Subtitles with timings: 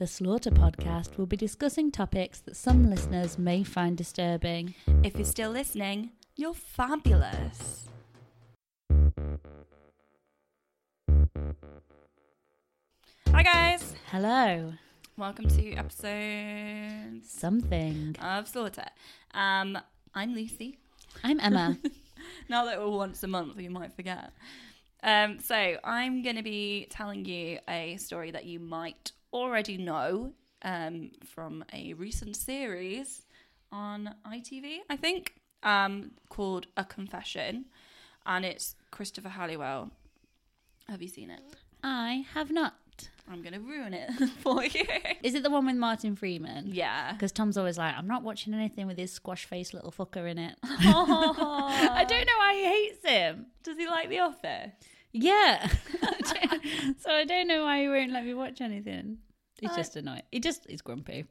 [0.00, 4.74] The Slaughter podcast will be discussing topics that some listeners may find disturbing.
[5.04, 7.86] If you're still listening, you're fabulous.
[13.28, 13.94] Hi, guys.
[14.10, 14.72] Hello.
[15.18, 18.16] Welcome to episode Something.
[18.22, 18.86] of Slaughter.
[19.34, 19.76] Um,
[20.14, 20.78] I'm Lucy.
[21.22, 21.76] I'm Emma.
[22.48, 24.32] Now that we're once a month, you might forget.
[25.02, 30.32] Um, so I'm going to be telling you a story that you might already know
[30.62, 33.22] um, from a recent series
[33.72, 37.66] on ITV, I think, um, called A Confession,
[38.26, 39.90] and it's Christopher Halliwell.
[40.88, 41.40] Have you seen it?
[41.82, 42.74] I have not.
[43.30, 44.84] I'm going to ruin it for you.
[45.22, 46.66] Is it the one with Martin Freeman?
[46.72, 47.12] yeah.
[47.12, 50.36] Because Tom's always like, I'm not watching anything with his squash face little fucker in
[50.36, 50.56] it.
[50.64, 53.46] I don't know why he hates him.
[53.62, 54.72] Does he like The Office?
[55.12, 55.66] Yeah.
[56.98, 59.18] so I don't know why he won't let me watch anything.
[59.60, 60.22] He's I- just annoyed.
[60.30, 61.24] He just he's grumpy.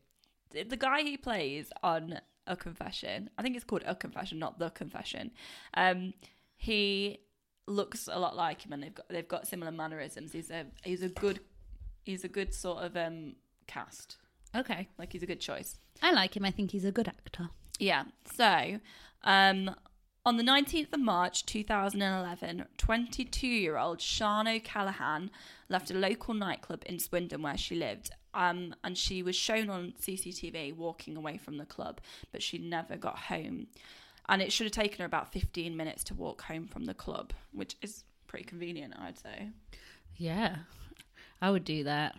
[0.51, 4.71] the guy he plays on a confession i think it's called a confession not the
[4.71, 5.29] confession
[5.75, 6.11] um
[6.57, 7.19] he
[7.67, 11.03] looks a lot like him and they've got they've got similar mannerisms he's a he's
[11.03, 11.39] a good
[12.05, 13.35] he's a good sort of um
[13.67, 14.17] cast
[14.55, 14.87] Okay.
[14.97, 16.43] like he's a good choice I like him.
[16.43, 17.49] I think he's a good actor.
[17.77, 18.05] yeah
[18.35, 18.79] so
[19.23, 19.69] um
[20.25, 25.31] on the 19th of March 2011, 22 year old Sian O'Callaghan
[25.69, 28.11] left a local nightclub in Swindon where she lived.
[28.33, 31.99] Um, and she was shown on CCTV walking away from the club,
[32.31, 33.67] but she never got home.
[34.27, 37.33] And it should have taken her about 15 minutes to walk home from the club,
[37.51, 39.49] which is pretty convenient, I'd say.
[40.15, 40.57] Yeah.
[41.41, 42.15] I would do that.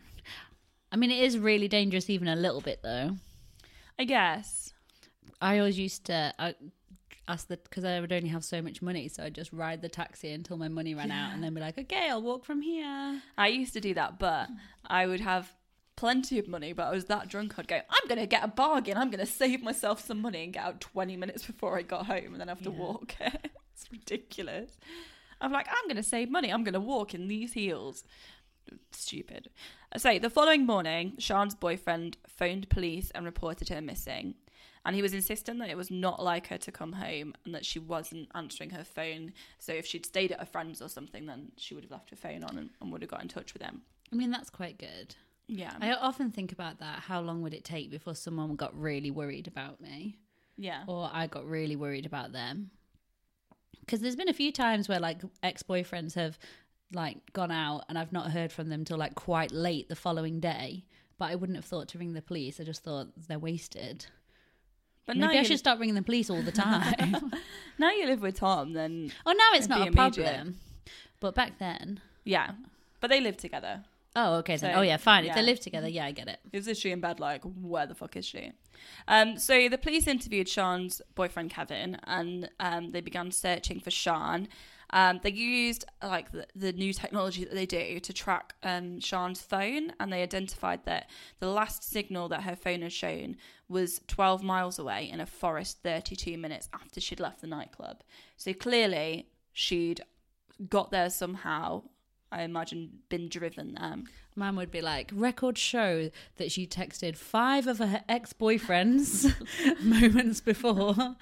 [0.91, 3.17] I mean, it is really dangerous, even a little bit, though.
[3.99, 4.73] I guess.
[5.41, 6.55] I always used to I
[7.31, 9.89] ask the because I would only have so much money, so I'd just ride the
[9.89, 13.23] taxi until my money ran out, and then be like, "Okay, I'll walk from here."
[13.39, 14.49] I used to do that, but
[14.87, 15.55] I would have
[15.97, 18.97] plenty of money, but I was that drunk I'd go, I'm gonna get a bargain,
[18.97, 22.33] I'm gonna save myself some money and get out twenty minutes before I got home
[22.33, 23.15] and then have to walk.
[23.21, 24.79] it's ridiculous.
[25.43, 28.05] I'm like, I'm gonna save money, I'm gonna walk in these heels.
[28.93, 29.51] Stupid.
[29.97, 34.37] So the following morning, Sian's boyfriend phoned police and reported her missing.
[34.85, 37.67] And he was insisting that it was not like her to come home and that
[37.67, 39.33] she wasn't answering her phone.
[39.59, 42.17] So if she'd stayed at a friend's or something, then she would have left her
[42.17, 43.83] phone on and, and would have got in touch with him.
[44.11, 45.15] I mean, that's quite good.
[45.47, 45.75] Yeah.
[45.81, 47.01] I often think about that.
[47.01, 50.19] How long would it take before someone got really worried about me,
[50.57, 50.85] yeah.
[50.87, 52.71] or I got really worried about them?
[53.81, 56.39] Because there's been a few times where like ex boyfriends have
[56.93, 60.41] like gone out and I've not heard from them till like quite late the following
[60.41, 60.85] day.
[61.19, 62.61] But I wouldn't have thought to ring the police.
[62.61, 64.07] I just thought they're wasted.
[65.11, 67.33] But now Maybe I you, should start ringing the police all the time.
[67.79, 70.25] now you live with Tom, then oh, now it's It'd not be a immediate.
[70.25, 70.59] problem.
[71.19, 72.53] But back then, yeah.
[73.01, 73.83] But they live together.
[74.15, 74.57] oh, okay.
[74.57, 74.73] Then.
[74.73, 75.25] So, oh, yeah, fine.
[75.25, 75.47] If they yeah.
[75.47, 76.39] live together, yeah, I get it.
[76.53, 77.19] Is this she in bed?
[77.19, 78.53] Like, where the fuck is she?
[79.09, 84.47] Um, so the police interviewed Sian's boyfriend Kevin, and um, they began searching for Sian.
[84.93, 89.41] Um, they used like the, the new technology that they do to track um, Sian's
[89.41, 93.37] phone, and they identified that the last signal that her phone had shown
[93.69, 98.03] was 12 miles away in a forest 32 minutes after she'd left the nightclub.
[98.37, 100.01] So clearly, she'd
[100.69, 101.83] got there somehow.
[102.33, 103.97] I imagine been driven there.
[104.37, 109.35] Mine would be like, records show that she texted five of her ex boyfriends
[109.83, 111.17] moments before.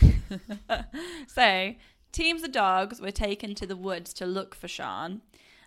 [1.28, 1.74] So,
[2.16, 5.20] teams of dogs were taken to the woods to look for Sian,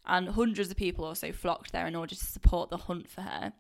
[0.06, 3.54] and hundreds of people also flocked there in order to support the hunt for her.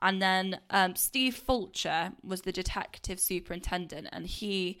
[0.00, 4.78] And then um, Steve Fulcher was the detective superintendent, and he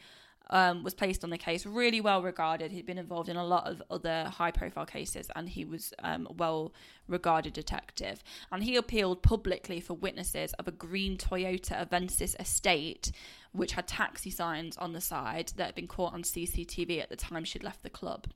[0.50, 2.72] um, was placed on the case, really well regarded.
[2.72, 6.26] He'd been involved in a lot of other high profile cases and he was um,
[6.30, 6.72] a well
[7.08, 8.22] regarded detective.
[8.52, 13.12] And he appealed publicly for witnesses of a green Toyota Avensis estate,
[13.52, 17.16] which had taxi signs on the side that had been caught on CCTV at the
[17.16, 18.26] time she'd left the club.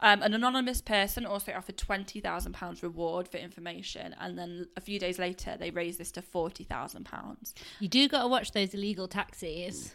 [0.00, 5.18] Um, an anonymous person also offered £20,000 reward for information, and then a few days
[5.18, 7.52] later, they raised this to £40,000.
[7.80, 9.92] You do got to watch those illegal taxis.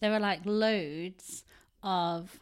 [0.00, 1.44] There are like loads
[1.82, 2.40] of.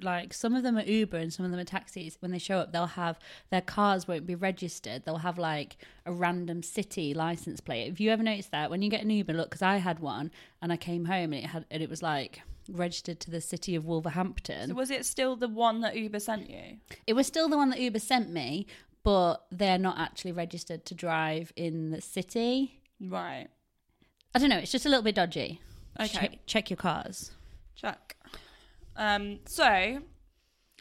[0.00, 2.16] Like some of them are Uber and some of them are taxis.
[2.20, 3.18] When they show up, they'll have
[3.50, 5.04] their cars won't be registered.
[5.04, 5.76] They'll have like
[6.06, 7.86] a random city license plate.
[7.88, 9.34] Have you ever noticed that when you get an Uber?
[9.34, 10.30] Look, because I had one
[10.62, 13.74] and I came home and it had and it was like registered to the city
[13.74, 14.70] of Wolverhampton.
[14.70, 16.78] So was it still the one that Uber sent you?
[17.06, 18.66] It was still the one that Uber sent me,
[19.02, 22.80] but they're not actually registered to drive in the city.
[22.98, 23.48] Right.
[24.34, 24.56] I don't know.
[24.56, 25.60] It's just a little bit dodgy.
[26.00, 26.08] Okay.
[26.08, 27.32] Check, check your cars.
[27.74, 28.16] Check.
[28.96, 30.00] Um, so, I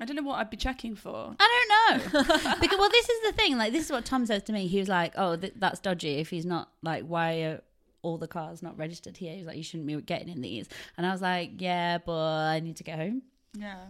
[0.06, 1.36] don't know what I'd be checking for.
[1.40, 2.24] I don't know
[2.60, 3.58] because well, this is the thing.
[3.58, 4.68] Like this is what Tom says to me.
[4.68, 7.62] He was like, "Oh, th- that's dodgy." If he's not like, why are
[8.04, 9.36] all the cars not registered here?
[9.36, 10.68] He's like, "You shouldn't be getting in these."
[10.98, 13.22] And I was like, "Yeah, but I need to get home."
[13.58, 13.86] Yeah.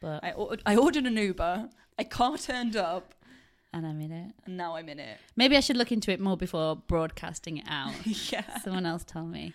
[0.00, 1.68] But I, or- I ordered an Uber.
[1.98, 3.14] A car turned up,
[3.72, 4.32] and I'm in it.
[4.46, 5.18] and now I'm in it.
[5.36, 7.94] Maybe I should look into it more before broadcasting it out.
[8.32, 8.58] yeah.
[8.58, 9.52] Someone else tell me.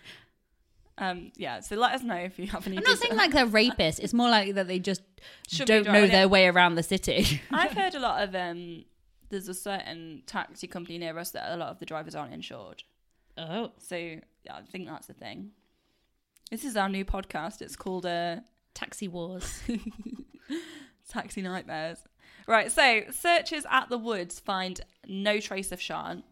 [1.00, 1.60] Um, yeah.
[1.60, 2.76] So let us know if you have any.
[2.76, 3.98] I'm not saying like they're rapists.
[3.98, 5.02] It's more like that they just
[5.48, 7.40] Should don't know their way around the city.
[7.50, 8.84] I've heard a lot of um.
[9.30, 12.82] There's a certain taxi company near us that a lot of the drivers aren't insured.
[13.38, 14.20] oh, So yeah,
[14.54, 15.52] I think that's the thing.
[16.50, 17.62] This is our new podcast.
[17.62, 18.36] It's called uh,
[18.74, 19.62] taxi wars.
[21.08, 21.98] Taxi Nightmares.
[22.46, 26.24] Right, so searchers at the woods find no trace of Sian,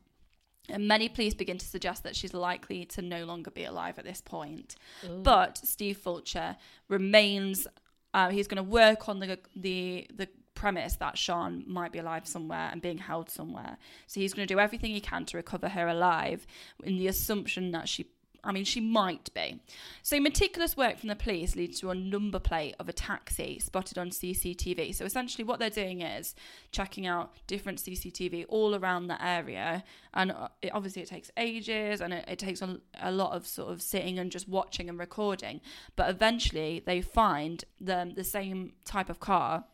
[0.69, 4.05] and many police begin to suggest that she's likely to no longer be alive at
[4.05, 4.76] this point.
[5.23, 6.56] But Steve Fulcher
[6.88, 7.67] remains.
[8.15, 12.26] Uh, he's going to work on the the the premise that Sian might be alive
[12.26, 13.76] somewhere and being held somewhere.
[14.09, 16.47] So he's going to do everything he can to recover her alive,
[16.82, 18.06] in the assumption that she.
[18.44, 19.61] I mean, she might be.
[20.02, 23.99] So, meticulous work from the police leads to a number plate of a taxi spotted
[23.99, 24.94] on CCTV.
[24.94, 26.35] So, essentially, what they're doing is
[26.70, 29.85] checking out different CCTV all around the area.
[30.14, 33.46] And uh, it, obviously, it takes ages and it, it takes a, a lot of
[33.46, 35.61] sort of sitting and just watching and recording.
[35.96, 39.64] But eventually, they find the, the same type of car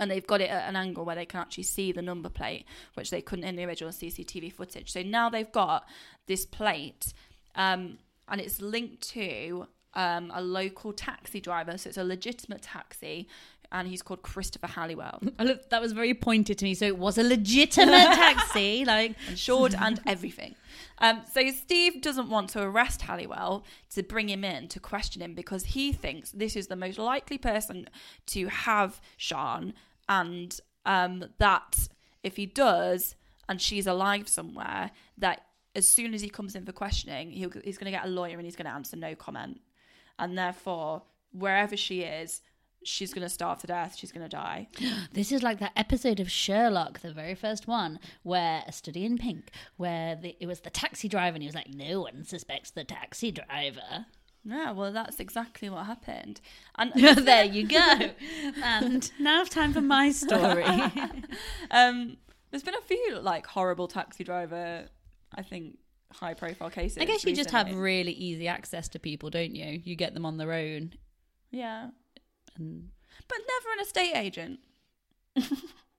[0.00, 2.64] and they've got it at an angle where they can actually see the number plate,
[2.94, 4.90] which they couldn't in the original CCTV footage.
[4.90, 5.86] So now they've got
[6.26, 7.12] this plate,
[7.54, 7.98] um,
[8.28, 11.76] and it's linked to um, a local taxi driver.
[11.78, 13.28] So it's a legitimate taxi,
[13.72, 16.74] and he's called Christopher Halliwell, I look, that was very pointed to me.
[16.74, 18.84] So it was a legitimate taxi.
[18.84, 20.54] Like, insured and everything.
[20.98, 23.64] Um, so Steve doesn't want to arrest Halliwell
[23.94, 27.38] to bring him in to question him because he thinks this is the most likely
[27.38, 27.88] person
[28.26, 29.74] to have Sian,
[30.08, 31.88] and um, that
[32.22, 33.14] if he does
[33.48, 37.78] and she's alive somewhere, that as soon as he comes in for questioning, he'll, he's
[37.78, 39.60] going to get a lawyer and he's going to answer no comment,
[40.18, 41.02] and therefore
[41.32, 42.42] wherever she is.
[42.82, 43.94] She's going to starve to death.
[43.94, 44.68] She's going to die.
[45.12, 49.18] this is like that episode of Sherlock, the very first one, where a study in
[49.18, 52.70] pink, where the, it was the taxi driver, and he was like, "No one suspects
[52.70, 54.06] the taxi driver."
[54.44, 56.40] Yeah, well, that's exactly what happened.
[56.76, 56.92] And
[57.26, 58.10] there you go.
[58.62, 60.64] and now it's time for my story.
[61.70, 62.16] Um,
[62.50, 64.86] there's been a few like horrible taxi driver,
[65.34, 65.78] I think,
[66.12, 66.98] high profile cases.
[66.98, 69.80] I guess you just have really easy access to people, don't you?
[69.84, 70.92] You get them on their own.
[71.50, 71.90] yeah,
[72.56, 72.90] And...
[73.28, 74.60] but never an estate agent.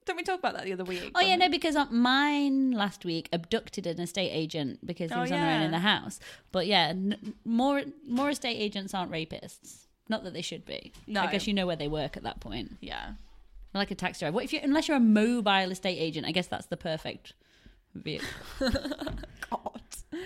[0.04, 1.12] Don't we talk about that the other week?
[1.14, 5.20] Oh yeah, no, because uh, mine last week abducted an estate agent because he Oh,
[5.20, 6.18] was on their own in the house.
[6.50, 9.86] But yeah, n- more more estate agents aren't rapists.
[10.08, 10.92] Not that they should be.
[11.06, 11.22] No.
[11.22, 12.72] I guess you know where they work at that point.
[12.80, 13.12] Yeah,
[13.74, 14.34] Like a taxi driver.
[14.34, 16.26] What if you unless you're a mobile estate agent?
[16.26, 17.34] I guess that's the perfect
[17.94, 18.28] vehicle.
[18.60, 19.80] God,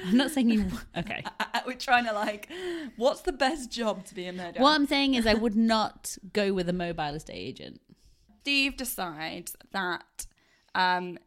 [0.07, 0.67] I'm not saying you.
[0.97, 1.23] Okay.
[1.67, 2.49] we're trying to like,
[2.97, 4.63] what's the best job to be a murderer?
[4.63, 7.81] What I'm saying is, I would not go with a mobile estate agent.
[8.41, 10.27] Steve decides that
[10.75, 11.19] um,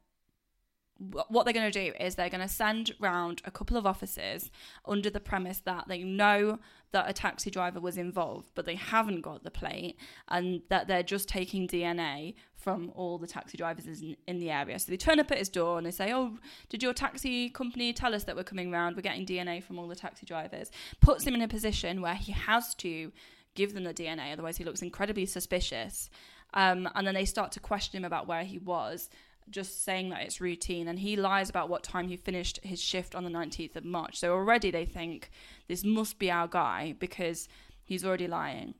[0.98, 3.86] wh- what they're going to do is they're going to send round a couple of
[3.86, 4.50] officers
[4.86, 6.60] under the premise that they know
[6.92, 11.04] that a taxi driver was involved, but they haven't got the plate, and that they're
[11.04, 14.78] just taking DNA from all the taxi drivers in, in the area.
[14.80, 16.38] So they turn up at his door and they say, "Oh,
[16.70, 18.96] did your taxi company tell us that we're coming round?
[18.96, 22.32] We're getting DNA from all the taxi drivers." Puts him in a position where he
[22.32, 23.12] has to
[23.56, 26.10] give them the DNA, otherwise he looks incredibly suspicious.
[26.54, 29.10] Um, and then they start to question him about where he was,
[29.50, 30.88] just saying that it's routine.
[30.88, 34.18] And he lies about what time he finished his shift on the 19th of March.
[34.20, 35.30] So already they think
[35.68, 37.48] this must be our guy because
[37.90, 38.76] He's already lying.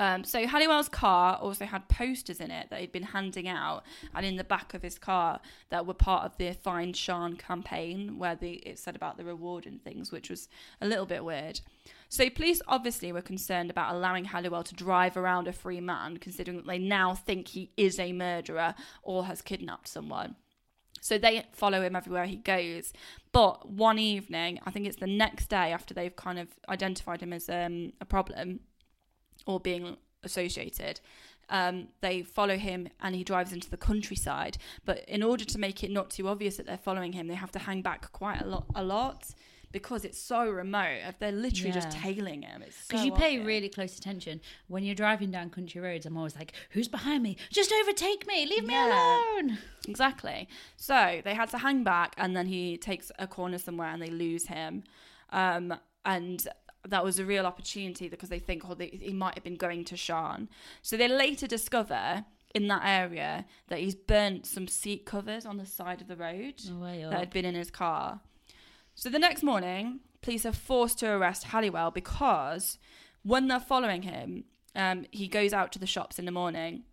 [0.00, 3.84] Um, so Halliwell's car also had posters in it that he'd been handing out,
[4.16, 5.38] and in the back of his car
[5.70, 9.64] that were part of the Find Sian campaign, where the, it said about the reward
[9.64, 10.48] and things, which was
[10.80, 11.60] a little bit weird.
[12.08, 16.56] So police obviously were concerned about allowing Halliwell to drive around a free man, considering
[16.58, 20.36] that they now think he is a murderer or has kidnapped someone.
[21.00, 22.92] So they follow him everywhere he goes.
[23.32, 27.32] But one evening, I think it's the next day after they've kind of identified him
[27.32, 28.60] as um, a problem
[29.46, 31.00] or being associated,
[31.48, 34.58] um, they follow him and he drives into the countryside.
[34.84, 37.52] But in order to make it not too obvious that they're following him, they have
[37.52, 39.28] to hang back quite a lot, a lot
[39.72, 41.00] because it's so remote.
[41.18, 42.60] They're literally just tailing him.
[42.60, 43.46] Because so you pay obvious.
[43.46, 46.06] really close attention when you're driving down country roads.
[46.06, 47.36] I'm always like, "Who's behind me?
[47.50, 48.46] Just overtake me!
[48.46, 48.86] Leave me Yeah.
[49.36, 49.58] alone!"
[49.88, 50.48] Exactly.
[50.76, 54.10] So they had to hang back, and then he takes a corner somewhere, and they
[54.10, 54.84] lose him.
[55.30, 56.46] Um, and
[56.88, 59.84] that was a real opportunity because they think, oh, they, he might have been going
[59.86, 60.48] to Sian.
[60.82, 65.66] So they later discover in that area that he's burnt some seat covers on the
[65.66, 68.20] side of the road Oh, that had been in his car.
[68.98, 72.78] So the next morning, police are forced to arrest Halliwell because
[73.22, 76.84] when they're following him, um, he goes out to the shops in the morning.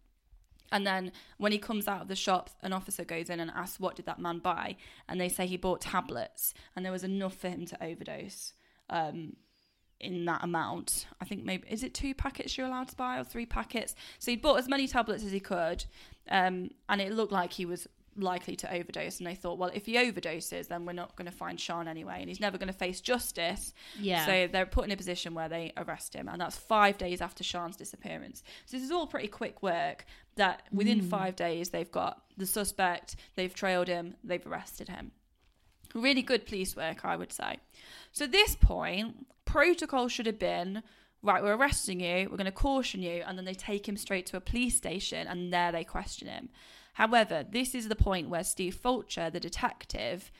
[0.69, 3.79] And then when he comes out of the shops, an officer goes in and asks,
[3.79, 4.75] What did that man buy?
[5.07, 8.51] And they say he bought tablets and there was enough for him to overdose
[8.89, 9.37] um,
[10.01, 11.07] in that amount.
[11.21, 13.95] I think maybe, is it two packets you're allowed to buy or three packets?
[14.19, 15.85] So he bought as many tablets as he could.
[16.27, 19.17] Um, and it looked like he was likely to overdose.
[19.17, 22.17] And they thought, Well, if he overdoses, then we're not going to find Sian anyway.
[22.19, 23.73] And he's never going to face justice.
[23.99, 24.25] Yeah.
[24.25, 27.43] So they're put in a position where they arrest him, and that's five days after
[27.43, 28.43] Sian's disappearance.
[28.65, 30.05] So this is all pretty quick work.
[30.35, 31.09] That within hmm.
[31.09, 35.11] five days they've got the suspect, they've trailed him, they've arrested him.
[35.93, 37.59] Really good police work, I would say.
[38.11, 40.81] So at this point, protocol should have been
[41.23, 41.41] right.
[41.41, 42.27] We're arresting you.
[42.29, 45.27] We're going to caution you, and then they take him straight to a police station,
[45.27, 46.49] and there they question him.
[46.93, 50.31] However, this is the point where Steve Fulcher, the detective,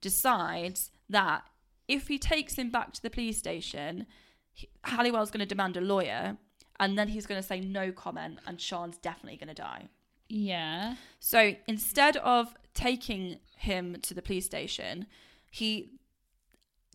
[0.00, 1.44] decides that
[1.88, 4.06] if he takes him back to the police station,
[4.52, 6.36] he- Halliwell's going to demand a lawyer,
[6.78, 9.88] and then he's going to say no comment, and Sian's definitely going to die.
[10.28, 10.96] yeah.
[11.20, 15.06] So instead of taking him to the police station,
[15.50, 15.92] he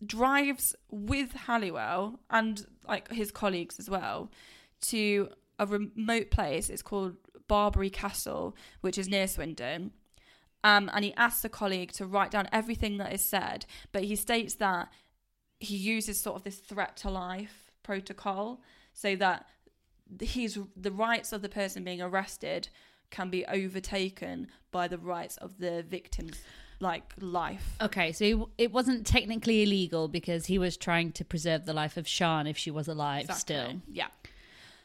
[0.04, 4.30] drives with Halliwell and like his colleagues as well
[4.82, 6.68] to a remote place.
[6.70, 7.16] It's called
[7.48, 9.90] Barbury Castle, which is near Swindon.
[10.64, 14.16] Um, and he asks a colleague to write down everything that is said, but he
[14.16, 14.88] states that
[15.60, 18.60] he uses sort of this threat to life protocol
[18.92, 19.46] so that
[20.20, 22.68] he's the rights of the person being arrested
[23.10, 26.38] can be overtaken by the rights of the victim's
[26.80, 27.76] like life.
[27.80, 31.96] Okay, so it- it wasn't technically illegal because he was trying to preserve the life
[31.96, 33.40] of Sian if she was alive Exactly.
[33.40, 33.82] still.
[33.88, 34.08] Yeah.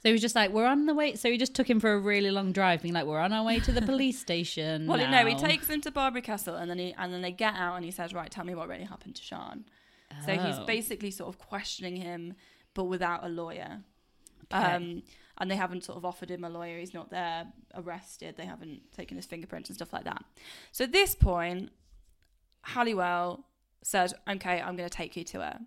[0.03, 1.93] So he was just like, "We're on the way." So he just took him for
[1.93, 4.97] a really long drive, being like, "We're on our way to the police station." Well,
[5.09, 7.75] no, he takes him to Barbury Castle, and then he and then they get out,
[7.77, 9.65] and he says, "Right, tell me what really happened to Sian."
[10.25, 10.65] So he's Oh.
[10.65, 12.35] basically sort of questioning him,
[12.73, 13.81] but without a lawyer.
[14.53, 14.61] Okay.
[14.63, 15.03] Um,
[15.39, 16.77] and they haven't sort of offered him a lawyer.
[16.79, 18.35] He's not there, arrested.
[18.37, 20.23] They haven't taken his fingerprints and stuff like that.
[20.73, 21.71] So at this point,
[22.61, 23.45] Halliwell
[23.81, 25.59] says, "Okay, I'm going to take you to her,"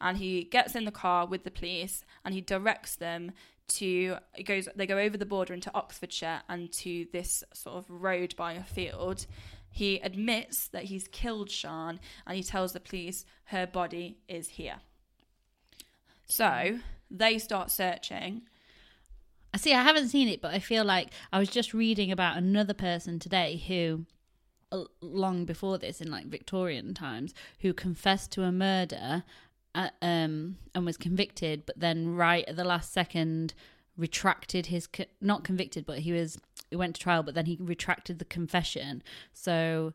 [0.00, 3.32] and he gets in the car with the police and he directs them
[3.68, 4.16] to.
[4.36, 4.68] It goes.
[4.74, 8.64] They go over the border into Oxfordshire and to this sort of road by a
[8.64, 9.26] field.
[9.70, 14.76] He admits that he's killed Sian, and he tells the police her body is here.
[16.26, 16.78] So
[17.10, 18.42] they start searching.
[19.52, 19.74] I see.
[19.74, 23.18] I haven't seen it, but I feel like I was just reading about another person
[23.18, 24.04] today who,
[24.72, 29.22] uh, long before this, in like Victorian times, who confessed to a murder,
[29.74, 33.54] uh, um, and was convicted, but then right at the last second
[33.96, 36.38] retracted his co- not convicted, but he was
[36.70, 39.02] he went to trial, but then he retracted the confession.
[39.32, 39.92] So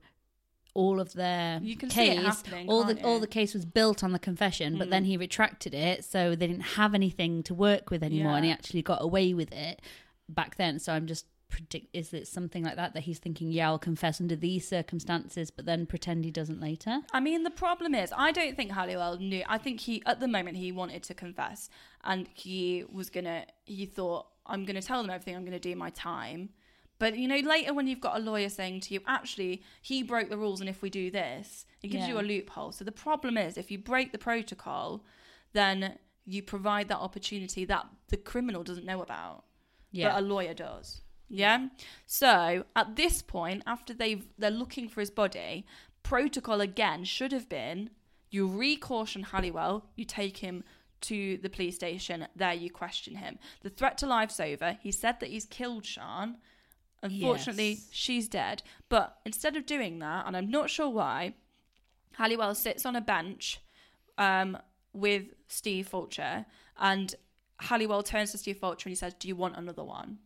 [0.73, 3.65] all of their You can see it case, all the can't all the case was
[3.65, 4.91] built on the confession, but Mm.
[4.91, 8.51] then he retracted it, so they didn't have anything to work with anymore, and he
[8.51, 9.81] actually got away with it
[10.29, 10.79] back then.
[10.79, 14.21] So I'm just predict is it something like that that he's thinking, yeah, I'll confess
[14.21, 17.01] under these circumstances, but then pretend he doesn't later.
[17.11, 19.43] I mean, the problem is, I don't think Halliwell knew.
[19.47, 21.69] I think he, at the moment, he wanted to confess,
[22.03, 23.45] and he was gonna.
[23.65, 25.35] He thought, "I'm gonna tell them everything.
[25.35, 26.49] I'm gonna do my time."
[26.99, 30.29] But you know, later when you've got a lawyer saying to you, "Actually, he broke
[30.29, 33.37] the rules, and if we do this, it gives you a loophole." So the problem
[33.37, 35.03] is, if you break the protocol,
[35.53, 39.45] then you provide that opportunity that the criminal doesn't know about
[39.91, 40.09] Yeah.
[40.09, 41.01] but a lawyer does.
[41.29, 41.67] Yeah.
[42.05, 45.65] So at this point, after they've they're looking for his body,
[46.03, 47.91] protocol again should have been
[48.31, 50.63] you recaution Halliwell, you take him
[51.01, 52.27] to the police station.
[52.35, 53.39] There, you question him.
[53.61, 54.77] The threat to life's over.
[54.81, 56.37] He said that he's killed Sian.
[57.01, 57.87] Unfortunately, Yes.
[57.91, 58.61] she's dead.
[58.89, 61.33] But instead of doing that, and I'm not sure why,
[62.17, 63.61] Halliwell sits on a bench
[64.17, 64.57] um,
[64.93, 66.45] with Steve Fulcher,
[66.77, 67.15] and
[67.61, 70.19] Halliwell turns to Steve Fulcher and he says, "Do you want another one?"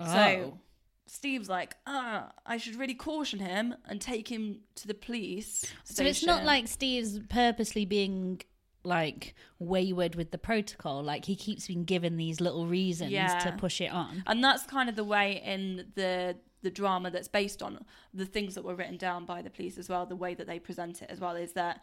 [0.00, 0.04] Oh.
[0.06, 0.58] So
[1.06, 6.04] Steve's like, "Ah, I should really caution him and take him to the police." So
[6.04, 8.40] it's not like Steve's purposely being
[8.82, 11.02] like wayward with the protocol.
[11.02, 13.38] Like he keeps being given these little reasons Yeah.
[13.40, 14.22] to push it on.
[14.26, 18.54] and that's kind of the way in the the drama that's based on the things
[18.54, 21.08] that were written down by the police as well the way that they present it
[21.10, 21.80] as well is that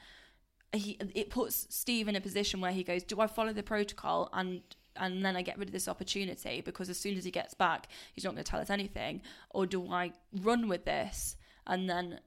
[0.71, 4.29] he it puts steve in a position where he goes do i follow the protocol
[4.33, 4.61] and
[4.99, 7.87] and then i get rid of this opportunity because as soon as he gets back
[8.13, 10.11] he's not going to tell us anything or do i
[10.41, 11.35] run with this
[11.65, 12.19] and then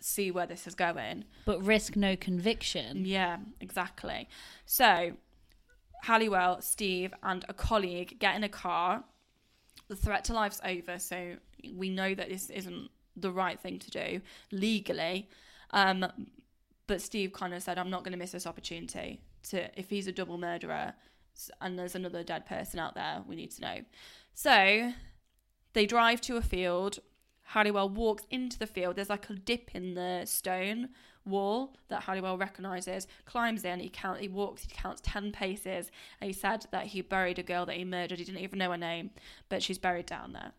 [0.00, 3.04] see where this is going But risk no conviction.
[3.04, 4.28] yeah, exactly.
[4.64, 5.12] So,
[6.04, 9.02] Halliwell, Steve, and a colleague get in a car.
[9.88, 11.34] The threat to life's over, so
[11.74, 14.20] we know that this isn't the right thing to do
[14.52, 15.28] legally.
[15.72, 16.06] Um,
[16.86, 19.20] but Steve kind of said, "I'm not going to miss this opportunity.
[19.50, 20.94] To if he's a double murderer,
[21.60, 23.84] and there's another dead person out there, we need to know."
[24.34, 24.92] So
[25.72, 26.98] they drive to a field.
[27.42, 28.96] Halliwell walks into the field.
[28.96, 30.90] There's like a dip in the stone
[31.24, 33.06] wall that Halliwell recognises.
[33.24, 33.80] Climbs in.
[33.80, 34.20] He count.
[34.20, 34.62] He walks.
[34.62, 35.90] He counts ten paces.
[36.20, 38.18] And he said that he buried a girl that he murdered.
[38.18, 39.10] He didn't even know her name,
[39.48, 40.52] but she's buried down there.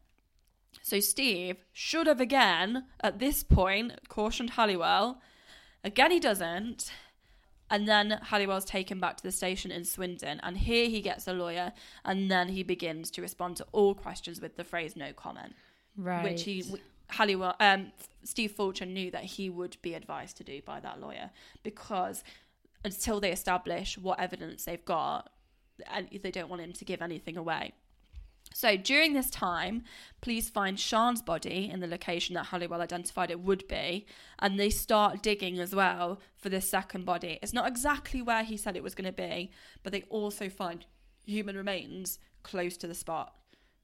[0.81, 5.21] So Steve should have again at this point cautioned Halliwell.
[5.83, 6.91] Again, he doesn't.
[7.69, 11.33] And then Halliwell's taken back to the station in Swindon, and here he gets a
[11.33, 11.73] lawyer,
[12.03, 15.55] and then he begins to respond to all questions with the phrase "no comment."
[15.95, 16.23] Right.
[16.23, 16.63] which he
[17.09, 17.91] Halliwell, um,
[18.23, 21.31] Steve Fulcher knew that he would be advised to do by that lawyer
[21.63, 22.23] because
[22.85, 25.31] until they establish what evidence they've got,
[25.91, 27.73] and they don't want him to give anything away.
[28.53, 29.84] So during this time,
[30.22, 34.05] police find Sian's body in the location that Halliwell identified it would be,
[34.39, 37.39] and they start digging as well for this second body.
[37.41, 39.52] It's not exactly where he said it was going to be,
[39.84, 40.86] but they also find
[41.25, 43.34] human remains close to the spot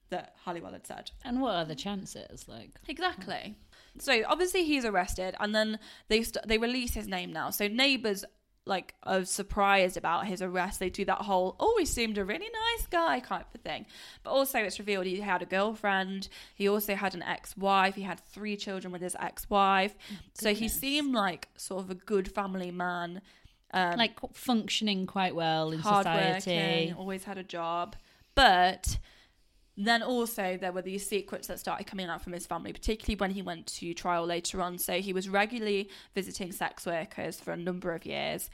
[0.10, 1.12] that Halliwell had said.
[1.24, 2.48] and what are the chances?
[2.48, 3.56] Like Exactly.
[4.00, 7.50] So obviously he's arrested, and then they st- they release his name now.
[7.50, 8.26] So neighbors
[8.65, 10.80] like are surprised about his arrest.
[10.80, 13.86] They do that whole "oh, he seemed a really nice guy" type of thing.
[14.23, 16.30] But also it's revealed he had a girlfriend.
[16.56, 17.95] He also had an ex-wife.
[17.95, 19.95] He had three children with his ex-wife.
[20.34, 23.21] so he seemed like sort of a good family man.
[23.73, 26.93] Um, like functioning quite well in society.
[26.97, 27.95] always had a job.
[28.36, 28.97] But
[29.78, 33.32] then also there were these secrets that started coming out from his family, particularly when
[33.32, 34.78] he went to trial later on.
[34.78, 38.50] So he was regularly visiting sex workers for a number of years.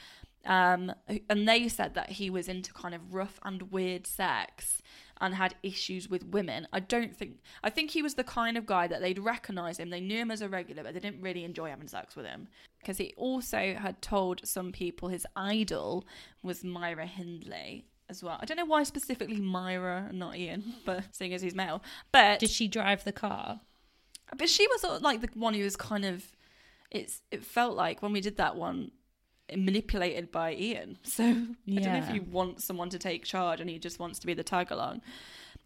[0.46, 0.92] Um,
[1.30, 4.82] and they said that he was into kind of rough and weird sex
[5.20, 6.68] and had issues with women.
[6.74, 9.92] I don't think, I think he was the kind of guy that they'd recognize him.
[9.92, 12.48] They knew him as a regular, but they didn't really enjoy having sex with him.
[12.80, 16.06] Because he also had told some people his idol
[16.42, 18.38] was Myra Hindley as well.
[18.40, 21.82] I don't know why specifically Myra and not Ian, but seeing as he's male.
[22.12, 23.62] But Did she drive the car?
[24.38, 26.24] but she was sort of like the one who was kind of
[26.92, 28.92] it's it felt like when we did that one
[29.56, 30.98] manipulated by Ian.
[31.04, 32.14] So I don't know if Yeah.
[32.14, 35.02] you want someone to take charge and he just wants to be the tag along.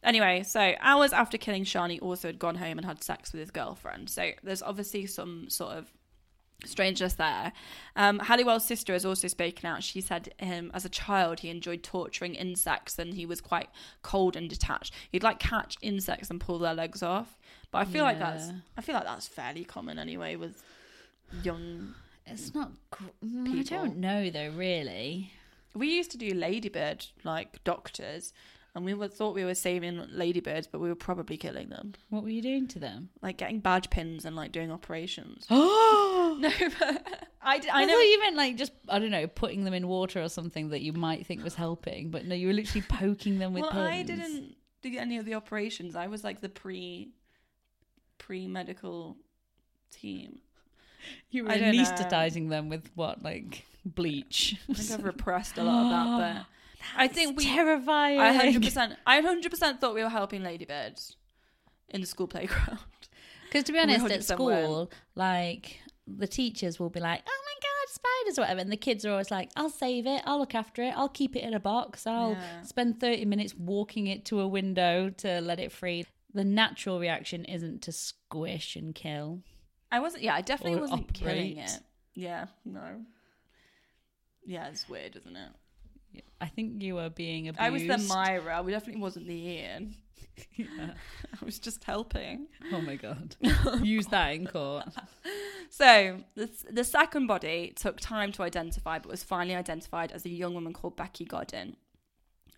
[0.04, 3.40] Anyway, so hours after killing Sian, he also had gone home and had sex with
[3.40, 4.10] his girlfriend.
[4.10, 5.92] So there's obviously some sort of
[6.68, 7.52] strangeness there.
[7.96, 9.84] Um, Halliwell's sister has also spoken out.
[9.84, 13.70] She said um, as a child he enjoyed torturing insects and he was quite
[14.02, 14.94] cold and detached.
[15.12, 17.38] He'd like catch insects and pull their legs off.
[17.72, 20.64] But I feel like that's I feel like that's fairly common anyway with
[21.44, 21.94] young.
[22.26, 22.72] It's not.
[22.90, 24.52] Gr- mm, I don't know though.
[24.52, 25.32] Really.
[25.74, 28.32] We used to do ladybird like doctors,
[28.74, 31.94] and we were, thought we were saving ladybirds, but we were probably killing them.
[32.10, 33.10] What were you doing to them?
[33.22, 35.46] Like getting badge pins and like doing operations.
[35.52, 37.08] Oh no, but
[37.42, 38.00] I, d- I, know.
[38.00, 40.94] you meant like just I don't know, putting them in water or something that you
[40.94, 43.88] might think was helping, but no, you were literally poking them with well, pins.
[43.88, 45.96] I didn't do any of the operations.
[45.96, 47.10] I was like the pre
[48.18, 49.18] pre medical
[49.92, 50.40] team.
[51.30, 54.58] You were anesthetizing them with what, like bleach?
[54.70, 56.46] I think I've repressed a lot of that, but
[56.98, 57.46] I think we.
[57.46, 58.20] terrifying.
[58.20, 58.96] I hundred percent.
[59.06, 61.16] I hundred percent thought we were helping ladybirds
[61.90, 62.80] in the school playground.
[63.46, 67.54] Because to be honest, 100% at school, like the teachers will be like, "Oh my
[67.62, 70.22] god, spiders!" or whatever, and the kids are always like, "I'll save it.
[70.26, 70.94] I'll look after it.
[70.96, 72.06] I'll keep it in a box.
[72.06, 72.62] I'll Yeah.
[72.64, 77.46] spend thirty minutes walking it to a window to let it free." The natural reaction
[77.46, 79.42] isn't to squish and kill.
[79.92, 80.24] I wasn't.
[80.24, 81.80] Yeah, I definitely wasn't killing it.
[82.14, 83.06] Yeah, no.
[84.46, 85.52] Yeah, it's weird, isn't it?
[86.40, 87.62] I think you were being abused.
[87.62, 88.62] I was the Myra.
[88.64, 89.96] We definitely wasn't the Ian.
[90.60, 92.48] I was just helping.
[92.72, 93.36] Oh my god.
[93.82, 94.86] Use that in court.
[95.70, 100.30] So the, the second body took time to identify, but was finally identified as a
[100.30, 101.76] young woman called Becky Godden,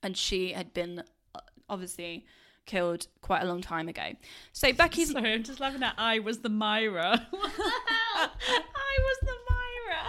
[0.03, 1.03] and she had been
[1.35, 2.25] uh, obviously
[2.65, 4.13] killed quite a long time ago.
[4.51, 7.27] So Becky's Sorry, I'm just laughing at I was the Myra.
[7.33, 8.29] I
[8.99, 10.03] was the Myra.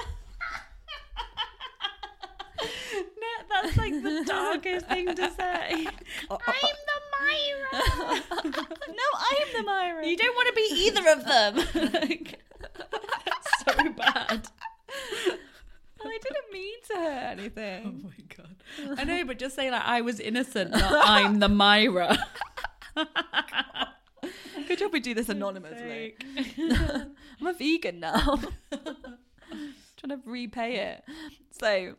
[3.20, 5.87] no, that's like the darkest thing to say.
[6.31, 6.88] I'm the
[7.28, 8.22] Myra.
[8.44, 10.06] no, I am the Myra.
[10.06, 11.92] You don't want to be either of them.
[11.92, 12.40] Like,
[13.68, 14.48] so bad.
[16.00, 17.82] I didn't mean to hurt anything.
[17.86, 18.56] Oh my god.
[18.98, 22.16] I know, but just say like I was innocent, not I'm the Myra.
[24.66, 26.14] Good job we do this anonymously.
[27.40, 28.38] I'm a vegan now.
[28.70, 31.04] Trying to repay it.
[31.60, 31.94] So,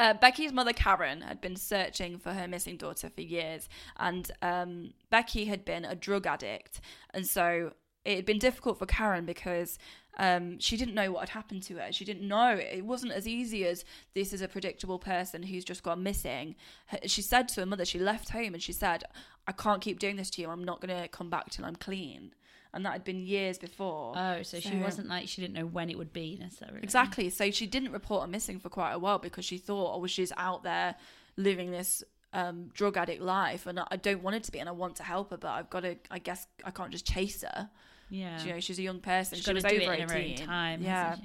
[0.00, 4.94] uh, Becky's mother, Karen, had been searching for her missing daughter for years, and um,
[5.10, 6.80] Becky had been a drug addict.
[7.12, 7.72] And so
[8.06, 9.78] it had been difficult for Karen because
[10.16, 11.92] um, she didn't know what had happened to her.
[11.92, 12.56] She didn't know.
[12.56, 13.84] It wasn't as easy as
[14.14, 16.56] this is a predictable person who's just gone missing.
[17.04, 19.04] She said to her mother, she left home and she said,
[19.46, 20.48] I can't keep doing this to you.
[20.48, 22.32] I'm not going to come back till I'm clean.
[22.72, 24.14] And that had been years before.
[24.16, 26.80] Oh, so she wasn't like she didn't know when it would be necessarily.
[26.82, 27.28] Exactly.
[27.30, 30.06] So she didn't report her missing for quite a while because she thought, oh, well,
[30.06, 30.94] she's out there
[31.36, 34.72] living this um, drug addict life, and I don't want it to be, and I
[34.72, 35.96] want to help her, but I've got to.
[36.10, 37.68] I guess I can't just chase her.
[38.08, 38.42] Yeah.
[38.44, 39.36] You know, she's a young person.
[39.36, 40.46] She's she was to do over it in her own 18.
[40.46, 40.82] time.
[40.82, 41.16] Yeah.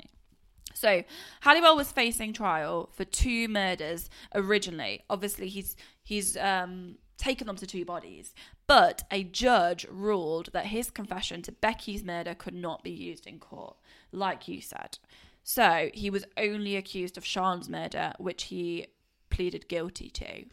[0.74, 1.04] So
[1.42, 5.04] Halliwell was facing trial for two murders originally.
[5.10, 8.34] Obviously, he's he's um, taken them to two bodies,
[8.68, 13.40] but a judge ruled that his confession to Becky's murder could not be used in
[13.40, 13.76] court,
[14.12, 14.98] like you said.
[15.44, 18.88] So he was only accused of Sian's murder, which he
[19.30, 20.46] pleaded guilty to.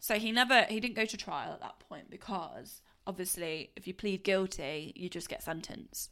[0.00, 3.94] So he never he didn't go to trial at that point because obviously if you
[3.94, 6.10] plead guilty, you just get sentenced.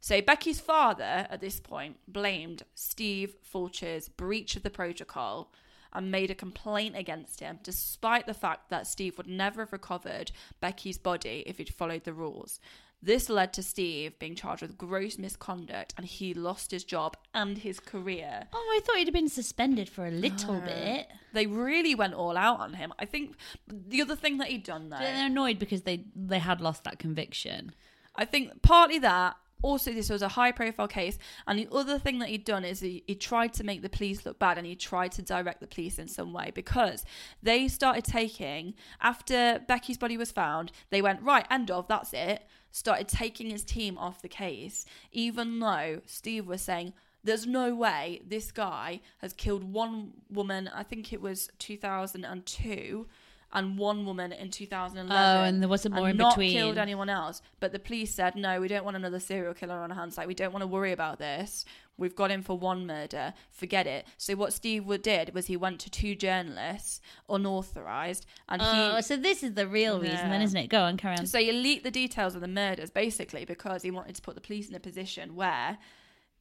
[0.00, 5.52] So Becky's father at this point blamed Steve Fulcher's breach of the protocol
[5.92, 10.32] and made a complaint against him despite the fact that Steve would never have recovered
[10.60, 12.60] Becky's body if he'd followed the rules.
[13.02, 17.56] This led to Steve being charged with gross misconduct and he lost his job and
[17.56, 18.46] his career.
[18.52, 21.08] Oh, I thought he'd have been suspended for a little bit.
[21.32, 22.92] They really went all out on him.
[22.98, 26.60] I think the other thing that he'd done though, They're annoyed because they they had
[26.60, 27.74] lost that conviction.
[28.14, 29.36] I think partly that.
[29.62, 31.18] Also, this was a high profile case.
[31.46, 34.24] And the other thing that he'd done is he, he tried to make the police
[34.24, 37.04] look bad and he tried to direct the police in some way because
[37.42, 42.46] they started taking, after Becky's body was found, they went, right, end of, that's it.
[42.72, 46.92] Started taking his team off the case, even though Steve was saying,
[47.22, 53.06] there's no way this guy has killed one woman, I think it was 2002,
[53.52, 55.10] and one woman in 2011.
[55.10, 56.28] Oh, and there wasn't more in between.
[56.28, 56.52] not between.
[56.52, 57.42] killed anyone else.
[57.58, 60.16] But the police said, no, we don't want another serial killer on our hands.
[60.16, 61.64] Like, we don't want to worry about this.
[61.96, 63.34] We've got him for one murder.
[63.50, 64.06] Forget it.
[64.16, 69.02] So what Steve Wood did was he went to two journalists, unauthorized, and Oh, he.
[69.02, 70.68] so this is the real reason, then, isn't it?
[70.68, 71.26] Go on, carry on.
[71.26, 74.40] So he leaked the details of the murders basically because he wanted to put the
[74.40, 75.78] police in a position where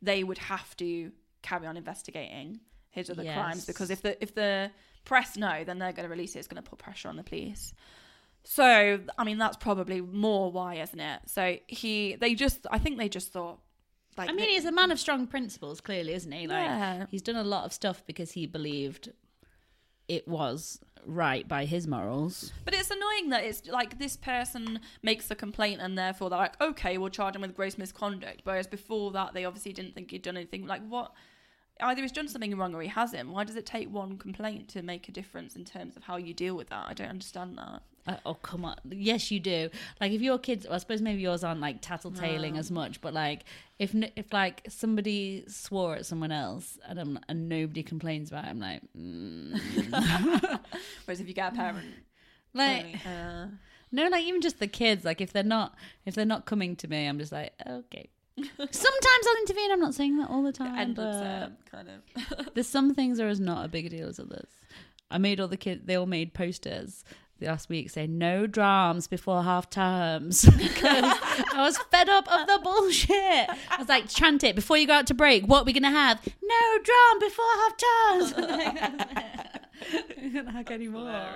[0.02, 2.60] they would have to carry on investigating
[2.92, 4.72] his other crimes because if the if the
[5.06, 6.40] press no, then they're going to release it.
[6.40, 7.74] It's going to put pressure on the police.
[8.44, 11.22] So I mean, that's probably more why, isn't it?
[11.28, 13.60] So he, they just, I think they just thought,
[14.18, 16.48] like, I mean, he's a man of strong principles, clearly, isn't he?
[16.48, 17.06] Like, Yeah.
[17.10, 19.12] he's done a lot of stuff because he believed
[20.08, 22.52] it was right by his morals.
[22.66, 26.60] But it's annoying that it's like this person makes a complaint and therefore they're like,
[26.60, 28.42] okay, we'll charge him with gross misconduct.
[28.44, 30.66] Whereas before that, they obviously didn't think he'd done anything.
[30.66, 31.14] Like, what?
[31.82, 33.30] Either he's done something wrong or he hasn't.
[33.30, 36.34] Why does it take one complaint to make a difference in terms of how you
[36.34, 36.86] deal with that?
[36.88, 37.82] I don't understand that.
[38.08, 38.76] Uh, oh come on!
[38.90, 39.70] Yes, you do.
[40.02, 43.14] Like if your kids, well, I suppose maybe yours aren't like tattletaling as much, but
[43.14, 43.44] like
[43.78, 48.50] if if like somebody swore at someone else and I'm, and nobody complains about it,
[48.50, 49.60] I'm like, mm.
[51.06, 51.86] Whereas if you get a parent,
[52.54, 53.48] like uh,
[53.92, 55.06] no, like even just the kids.
[55.06, 58.10] Like if they're not if they're not coming to me, I'm just like okay.
[58.58, 59.72] Sometimes I'll intervene.
[59.72, 60.78] I'm not saying that all the time.
[60.78, 60.96] end
[61.72, 62.54] kind of.
[62.54, 64.48] there's some things that are as not a big deal as others.
[65.12, 65.82] I made all the kids.
[65.86, 67.04] They all made posters
[67.40, 71.04] the last week saying no drums before half terms because
[71.54, 73.50] I was fed up of the bullshit.
[73.50, 75.46] I was like, chant it before you go out to break.
[75.46, 76.26] What are we gonna have?
[76.44, 78.34] No drum before half terms.
[80.52, 81.32] How can you more?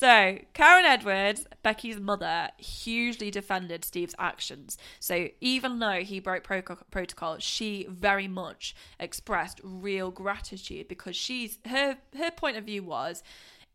[0.00, 4.78] So, Karen Edwards, Becky's mother, hugely defended Steve's actions.
[4.98, 11.58] So, even though he broke pro- protocol, she very much expressed real gratitude because she's
[11.66, 13.22] her her point of view was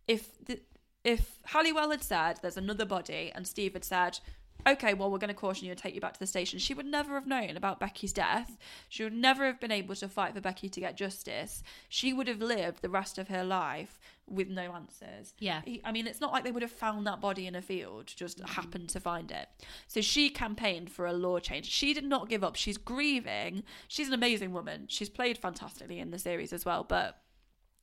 [0.07, 0.61] if the,
[1.03, 4.19] if Halliwell had said there's another body and Steve had said
[4.67, 6.59] okay, well, we're going to caution you and take you back to the station.
[6.59, 8.57] She would never have known about Becky's death.
[8.89, 11.63] She would never have been able to fight for Becky to get justice.
[11.89, 15.33] She would have lived the rest of her life with no answers.
[15.39, 15.61] Yeah.
[15.83, 18.39] I mean, it's not like they would have found that body in a field, just
[18.39, 18.53] mm-hmm.
[18.53, 19.47] happened to find it.
[19.87, 21.67] So she campaigned for a law change.
[21.67, 22.55] She did not give up.
[22.55, 23.63] She's grieving.
[23.87, 24.85] She's an amazing woman.
[24.87, 27.19] She's played fantastically in the series as well, but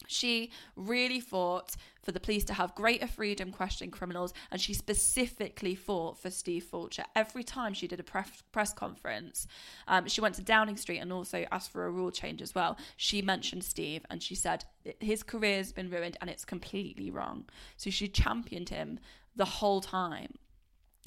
[0.07, 5.75] she really fought for the police to have greater freedom questioning criminals, and she specifically
[5.75, 7.05] fought for Steve Fulcher.
[7.15, 9.47] Every time she did a press, press conference,
[9.87, 12.77] um, she went to Downing Street and also asked for a rule change as well.
[12.97, 14.65] She mentioned Steve and she said
[15.01, 17.45] his career's been ruined and it's completely wrong.
[17.77, 18.99] So she championed him
[19.37, 20.35] the whole time.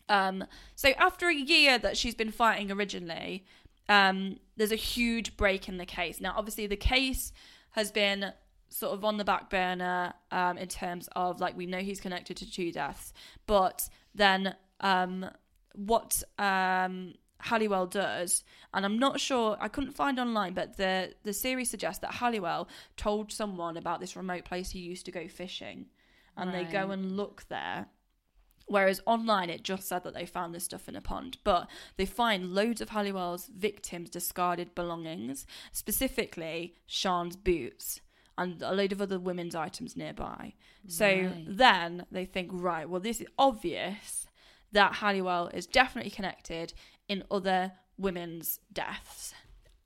[0.08, 3.45] Um, so after a year that she's been fighting originally,
[3.89, 6.19] um, there's a huge break in the case.
[6.21, 7.31] Now, obviously, the case
[7.71, 8.34] has been
[8.69, 12.38] sort of on the back burner um, in terms of like we know he's connected
[12.38, 13.13] to two deaths,
[13.47, 15.30] but then um,
[15.73, 21.34] what um, Halliwell does, and I'm not sure, I couldn't find online, but the the
[21.34, 25.88] series suggests that Halliwell told someone about this remote place he used to go fishing,
[26.38, 27.88] and they go and look there.
[28.67, 32.06] Whereas online, it just said that they found this stuff in a pond, but they
[32.08, 38.01] find loads of Halliwell's victims' discarded belongings, specifically Sian's boots
[38.38, 40.54] and a load of other women's items nearby.
[40.88, 41.45] So Right.
[41.48, 44.28] then they think, right, well, this is obvious
[44.71, 46.74] that Halliwell is definitely connected
[47.08, 49.34] in other women's deaths.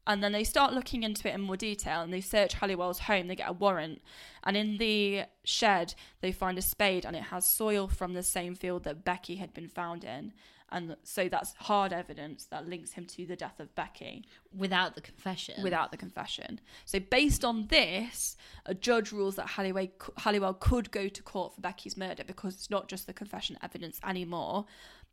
[0.08, 3.28] And then they start looking into it in more detail and they search Halliwell's home.
[3.28, 4.02] They get a warrant.
[4.44, 8.56] And in the shed, they find a spade and it has soil from the same
[8.56, 10.34] field that Becky had been found in.
[10.71, 15.01] And so that's hard evidence that links him to the death of Becky Without the
[15.01, 15.62] confession.
[15.63, 16.60] without the confession.
[16.86, 21.62] So, based on this, a judge rules that Halliwell, Halliwell could go to court for
[21.62, 24.65] Becky's murder because it's not just the confession evidence anymore,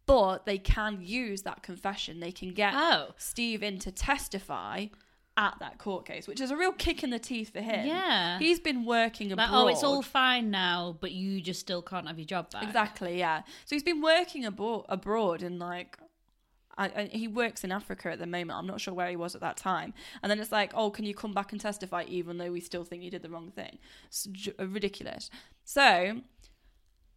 [0.07, 2.21] but they can use that confession.
[2.21, 3.15] They can get Oh.
[3.19, 4.87] Steve in to testify
[5.37, 7.87] at that court case, which is a real kick in the teeth for him.
[7.87, 8.39] Yeah.
[8.39, 9.51] He's been working abroad.
[9.51, 12.63] Like, oh, it's all fine now, but you just still can't have your job back.
[12.63, 13.43] Exactly, yeah.
[13.65, 15.99] So he's been working abo- abroad in like.
[16.79, 18.51] I, I, he works in Africa at the moment.
[18.59, 19.95] I'm not sure where he was at that time.
[20.23, 22.85] And then it's like, oh, can you come back and testify even though we still
[22.85, 23.79] think you did the wrong thing?
[24.09, 25.31] It's j- ridiculous.
[25.65, 26.21] So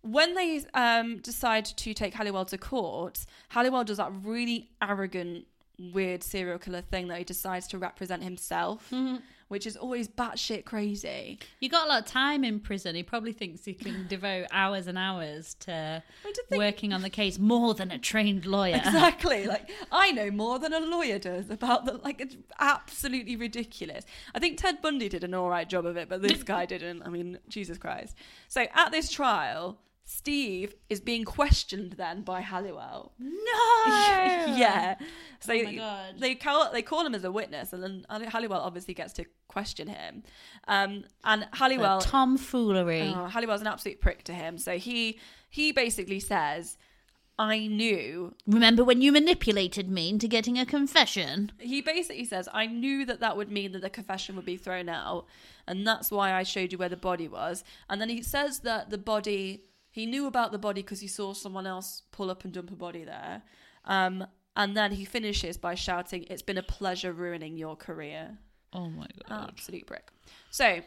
[0.02, 5.46] when they um, decide to take Halliwell to court, Halliwell does that really arrogant,
[5.80, 9.18] weird serial killer thing that he decides to represent himself, mm-hmm.
[9.48, 11.39] which is always batshit crazy.
[11.60, 12.96] You got a lot of time in prison.
[12.96, 16.04] He probably thinks he can devote hours and hours to
[16.50, 18.76] think- working on the case more than a trained lawyer.
[18.76, 19.46] Exactly.
[19.46, 24.06] Like I know more than a lawyer does about the like it's absolutely ridiculous.
[24.36, 27.04] I think Ted Bundy did an all right job of it, but this guy didn't.
[27.04, 28.15] I mean, Jesus Christ.
[28.48, 29.78] So at this trial,
[30.12, 33.12] Steve is being questioned then by Halliwell.
[33.19, 33.32] No.
[34.58, 34.95] yeah.
[35.39, 36.15] So Oh my God.
[36.17, 39.26] they call they call him as a witness, and then Halli- Halliwell obviously gets to
[39.48, 40.24] question him.
[40.67, 43.13] Um, and Halliwell tomfoolery.
[43.15, 44.58] Oh, Halliwell's an absolute prick to him.
[44.58, 46.80] So he he basically says,
[47.38, 51.52] "I knew." Remember when you manipulated me into getting a confession?
[51.60, 54.89] He basically says, "I knew that that would mean that the confession would be thrown
[54.89, 55.28] out,
[55.67, 58.89] and that's why I showed you where the body was." And then he says that
[58.89, 59.65] the body
[60.00, 62.76] he knew about the body because he saw someone else pull up and dump a
[62.76, 63.44] body there.
[63.86, 68.38] Um, and then he finishes by shouting, "It's been a pleasure ruining your career."
[68.74, 69.50] Oh my god.
[69.50, 70.12] Absolute brick.
[70.52, 70.82] So,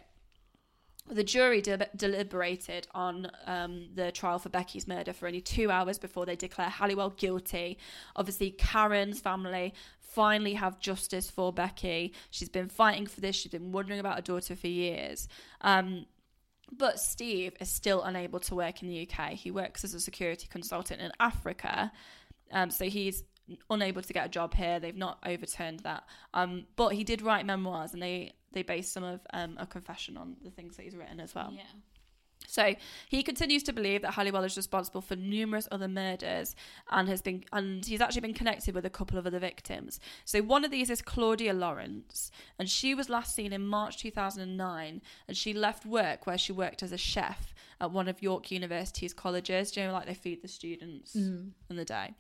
[1.09, 5.99] the jury de- deliberated on um, the trial for Becky's murder for only two hours
[5.99, 7.79] before they declare Halliwell guilty.
[8.15, 12.13] Obviously, Karen's family finally have justice for Becky.
[12.31, 13.35] She's been fighting for this.
[13.35, 15.27] She's been wondering about her daughter for years.
[15.63, 16.07] Um,
[16.77, 19.33] but Steve is still unable to work in the UK.
[19.33, 21.93] He works as a security consultant in Africa.
[22.51, 23.25] Um, so he's
[23.69, 24.81] unable to get a job here.
[24.81, 26.05] They've not overturned that.
[26.33, 30.17] Um, but he did write memoirs and they, they base some of um, a confession
[30.17, 31.53] on the things that he's written as well.
[31.55, 31.63] Yeah.
[32.47, 32.75] So
[33.09, 36.55] he continues to believe that Halliwell is responsible for numerous other murders
[36.91, 40.01] and has been and he's actually been connected with a couple of other victims.
[40.25, 45.03] So one of these is Claudia Lawrence, and she was last seen in March 2009,
[45.29, 49.13] and she left work where she worked as a chef at one of York University's
[49.13, 49.71] colleges.
[49.73, 51.15] Do you know, like they feed the students
[51.71, 52.15] in the day.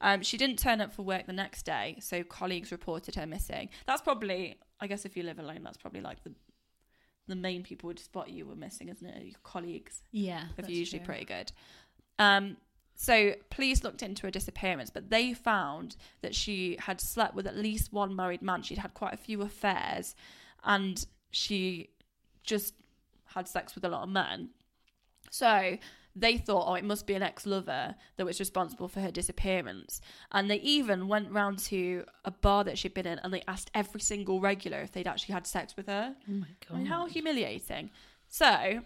[0.00, 3.68] Um, she didn't turn up for work the next day, so colleagues reported her missing.
[3.86, 6.32] That's probably, I guess, if you live alone, that's probably like the
[7.28, 9.22] the main people would spot you were missing, isn't it?
[9.24, 10.44] Your colleagues Yeah.
[10.58, 11.06] are usually true.
[11.06, 11.52] pretty good.
[12.18, 12.56] Um,
[12.94, 17.56] so police looked into her disappearance, but they found that she had slept with at
[17.56, 18.62] least one married man.
[18.62, 20.16] She'd had quite a few affairs,
[20.64, 21.90] and she
[22.42, 22.74] just
[23.26, 24.50] had sex with a lot of men.
[25.30, 25.78] So
[26.16, 30.00] they thought, oh, it must be an ex-lover that was responsible for her disappearance.
[30.32, 33.70] And they even went round to a bar that she'd been in, and they asked
[33.74, 36.16] every single regular if they'd actually had sex with her.
[36.28, 36.88] Oh my I mean, god.
[36.88, 37.90] how humiliating.
[38.28, 38.80] So,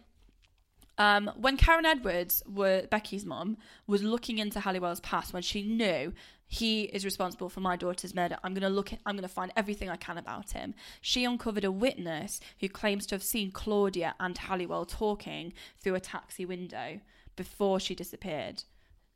[0.99, 3.57] um, when Karen Edwards, were Becky's mum,
[3.87, 6.13] was looking into Halliwell's past, when she knew
[6.53, 8.93] he is responsible for my daughter's murder, I'm going to look.
[8.93, 10.75] At, I'm going to find everything I can about him.
[11.01, 16.01] She uncovered a witness who claims to have seen Claudia and Halliwell talking through a
[16.01, 17.01] taxi window
[17.37, 18.65] before she disappeared.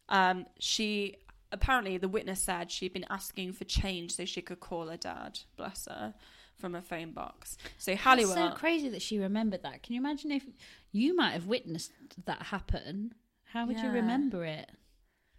[0.09, 1.17] Um, she
[1.53, 5.41] apparently the witness said she'd been asking for change so she could call her dad.
[5.59, 6.15] Bless her.
[6.57, 7.59] From a phone box.
[7.77, 8.35] So Halliwell.
[8.35, 9.83] That's so crazy that she remembered that.
[9.83, 10.47] Can you imagine if
[10.91, 11.93] you might have witnessed
[12.25, 13.13] that happen?
[13.53, 14.71] How would you remember it?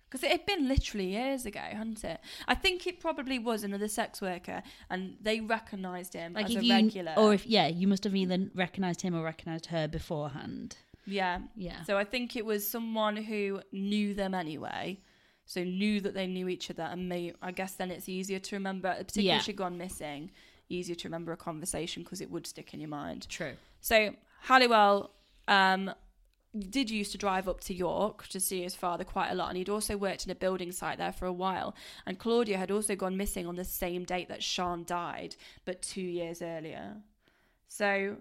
[0.09, 2.19] Because it had been literally years ago, hadn't it?
[2.47, 6.63] I think it probably was another sex worker, and they recognised him Like as a
[6.63, 7.13] you, regular.
[7.17, 10.77] or if yeah, you must have either recognised him or recognised her beforehand.
[11.05, 11.83] yeah, Yeah.
[11.83, 14.99] So I think it was someone who knew them anyway,
[15.45, 18.55] so knew that they knew each other, and may I guess then it's easier to
[18.55, 19.37] remember, particularly Yeah.
[19.37, 20.31] if she'd gone missing,
[20.69, 23.27] easier to remember a conversation because it would stick in your mind.
[23.29, 23.53] True.
[23.81, 25.11] So Halliwell
[25.49, 25.91] um,
[26.69, 29.57] did used to drive up to York to see his father quite a lot, and
[29.57, 31.75] he'd also worked in a building site there for a while.
[32.05, 36.01] And Claudia had also gone missing on the same date that Sian died, but two
[36.01, 36.97] years earlier.
[37.67, 38.17] So.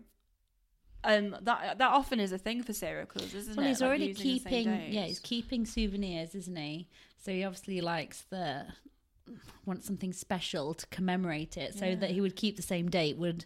[1.04, 3.68] Um, that that often is a thing for serial killers, isn't Well, it?
[3.68, 6.88] he's Like already using the same keeping yeah, he's keeping souvenirs, isn't he?
[7.16, 8.66] So he obviously likes the
[9.64, 13.44] wants something special to commemorate it, so that he would keep the same date would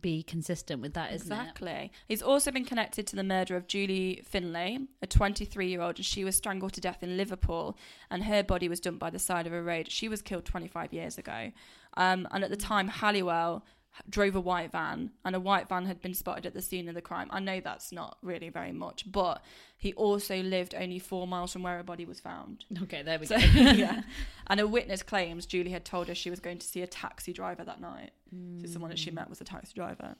[0.00, 1.34] be consistent with that, isn't it?
[1.34, 1.92] Exactly.
[2.06, 6.04] He's also been connected to the murder of Julie Finlay, a 23 year old, and
[6.04, 7.76] she was strangled to death in Liverpool,
[8.10, 9.90] and her body was dumped by the side of a road.
[9.90, 11.52] She was killed 25 years ago.
[11.94, 13.64] Um, and at the time, Halliwell
[14.08, 16.94] drove a white van, and a white van had been spotted at the scene of
[16.94, 17.28] the crime.
[17.30, 19.42] I know that's not really very much, but
[19.76, 22.64] he also lived only four miles from where her body was found.
[22.82, 23.42] Okay, there we So, go.
[23.54, 24.02] yeah.
[24.50, 27.32] And a witness claims Julie had told her she was going to see a taxi
[27.32, 28.12] driver that night.
[28.60, 30.14] So someone that she met was a taxi driver.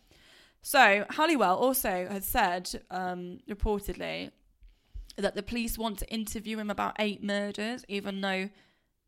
[0.62, 4.30] So Halliwell also has said, um, reportedly,
[5.16, 8.50] that the police want to interview him about eight murders, even though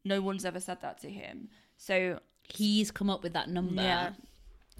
[0.05, 1.49] no one's ever said that to him.
[1.77, 2.19] So
[2.53, 3.81] He's come up with that number.
[3.83, 4.11] yeah.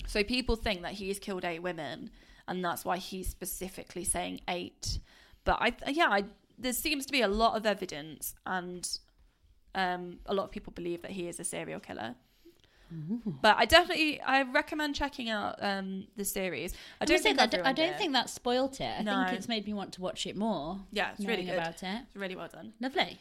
[0.07, 2.11] So people think that he's killed eight women,
[2.49, 4.99] and that's why he's specifically saying eight.
[5.45, 6.25] But I, yeah, I,
[6.59, 8.89] there seems to be a lot of evidence, and
[9.75, 12.15] um, a lot of people believe that he is a serial killer.
[13.41, 16.73] But I definitely, I recommend checking out um, the series.
[17.01, 17.65] I I don't don't think think that.
[17.67, 17.99] I don't did.
[17.99, 18.93] think that spoilt it.
[18.99, 19.25] I No.
[19.27, 20.81] think it's made me want to watch it more.
[20.91, 21.59] Yeah, it's really knowing good.
[21.59, 22.01] about it.
[22.09, 22.73] It's really well done.
[22.81, 23.21] Lovely.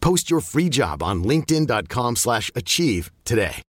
[0.00, 3.62] Post your free job on linkedin.com/achieve today.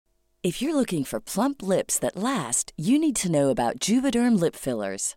[0.44, 4.54] If you're looking for plump lips that last, you need to know about Juvederm lip
[4.54, 5.16] fillers.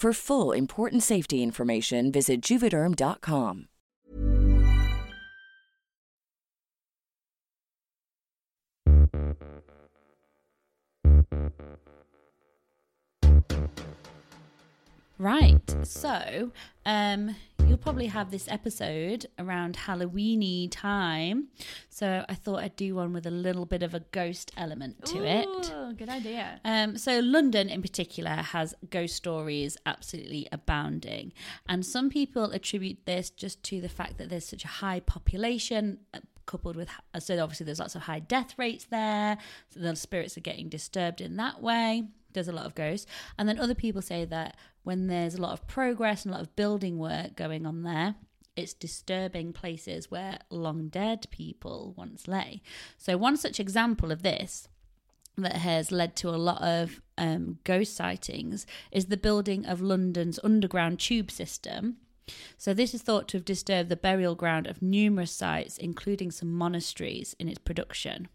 [0.00, 3.66] For full important safety information, visit juvederm.com.
[15.18, 15.60] Right.
[15.82, 16.50] So,
[16.86, 17.36] um,
[17.70, 21.46] you'll probably have this episode around Halloweeny time.
[21.88, 25.24] So I thought I'd do one with a little bit of a ghost element to
[25.24, 25.72] it.
[25.96, 26.60] Good idea.
[26.64, 31.32] Um, so London in particular has ghost stories absolutely abounding,
[31.68, 36.00] and some people attribute this just to the fact that there's such a high population.
[36.12, 36.88] uh, Coupled with,
[37.20, 41.20] so obviously there's lots of high death rates there, so the spirits are getting disturbed
[41.20, 42.08] in that way.
[42.32, 43.06] There's a lot of ghosts,
[43.38, 46.42] and then other people say that when there's a lot of progress and a lot
[46.42, 48.14] of building work going on there,
[48.56, 52.62] it's disturbing places where long dead people once lay.
[52.98, 54.68] So one such example of this
[55.36, 60.40] that has led to a lot of um, ghost sightings is the building of London's
[60.42, 61.96] underground tube system.
[62.56, 66.52] So, this is thought to have disturbed the burial ground of numerous sites, including some
[66.52, 68.28] monasteries, in its production.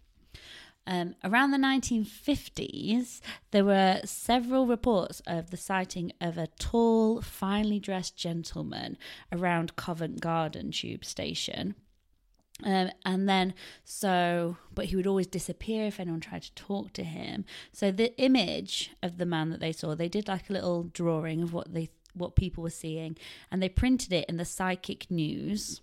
[0.87, 3.19] Um, around the 1950s,
[3.51, 8.97] there were several reports of the sighting of a tall, finely dressed gentleman
[9.31, 11.75] around Covent Garden tube station.
[12.63, 17.03] Um, and then, so, but he would always disappear if anyone tried to talk to
[17.03, 17.45] him.
[17.73, 21.41] So, the image of the man that they saw, they did like a little drawing
[21.41, 23.17] of what they what people were seeing,
[23.51, 25.81] and they printed it in the Psychic News.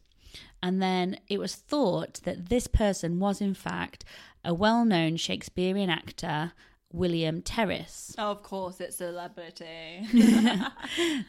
[0.63, 4.05] And then it was thought that this person was, in fact,
[4.45, 6.53] a well known Shakespearean actor,
[6.93, 8.15] William Terriss.
[8.19, 10.07] Oh, of course, it's a celebrity.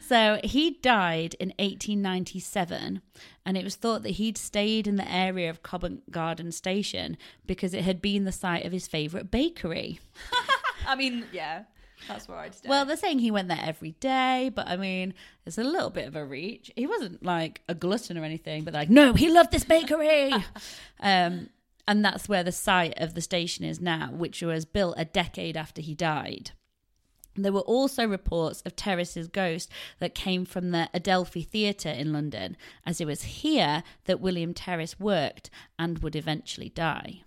[0.06, 3.00] So he died in 1897,
[3.46, 7.72] and it was thought that he'd stayed in the area of Covent Garden Station because
[7.72, 10.00] it had been the site of his favourite bakery.
[10.86, 11.64] I mean, yeah,
[12.08, 12.68] that's where I'd stay.
[12.68, 15.14] Well, they're saying he went there every day, but I mean,
[15.46, 16.70] it's a little bit of a reach.
[16.76, 20.32] He wasn't like a glutton or anything, but like, no, he loved this bakery.
[21.00, 21.48] um,
[21.86, 25.56] and that's where the site of the station is now, which was built a decade
[25.56, 26.52] after he died.
[27.36, 32.56] There were also reports of Terriss's ghost that came from the Adelphi Theatre in London,
[32.86, 37.22] as it was here that William Terriss worked and would eventually die.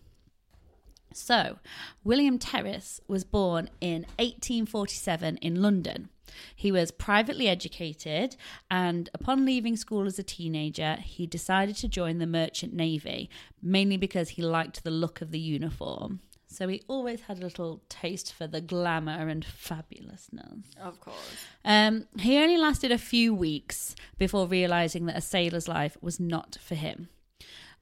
[1.18, 1.58] So,
[2.04, 6.10] William Terriss was born in 1847 in London.
[6.56, 8.36] He was privately educated,
[8.70, 13.30] and upon leaving school as a teenager, he decided to join the Merchant Navy,
[13.62, 16.20] mainly because he liked the look of the uniform.
[16.46, 20.64] So he always had a little taste for the glamour and fabulousness.
[20.80, 21.46] of course.
[21.66, 26.58] Um, he only lasted a few weeks before realizing that a sailor's life was not
[26.62, 27.10] for him.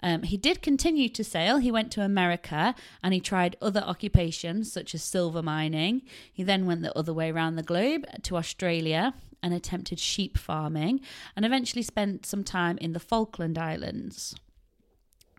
[0.03, 1.57] Um, he did continue to sail.
[1.57, 6.03] He went to America and he tried other occupations such as silver mining.
[6.31, 11.01] He then went the other way around the globe to Australia and attempted sheep farming
[11.35, 14.35] and eventually spent some time in the Falkland Islands.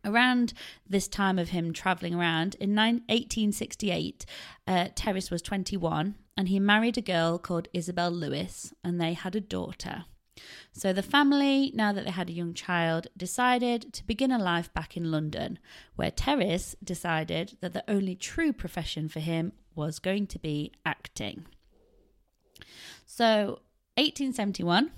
[0.04, 0.52] Around
[0.88, 4.24] this time of him travelling around, in nine- 1868,
[4.66, 9.34] uh, Terriss was 21 and he married a girl called Isabel Lewis and they had
[9.34, 10.04] a daughter.
[10.72, 14.72] So the family, now that they had a young child, decided to begin a life
[14.74, 15.58] back in London,
[15.94, 21.46] where Terriss decided that the only true profession for him was going to be acting.
[23.04, 23.60] So,
[23.96, 24.90] 1871,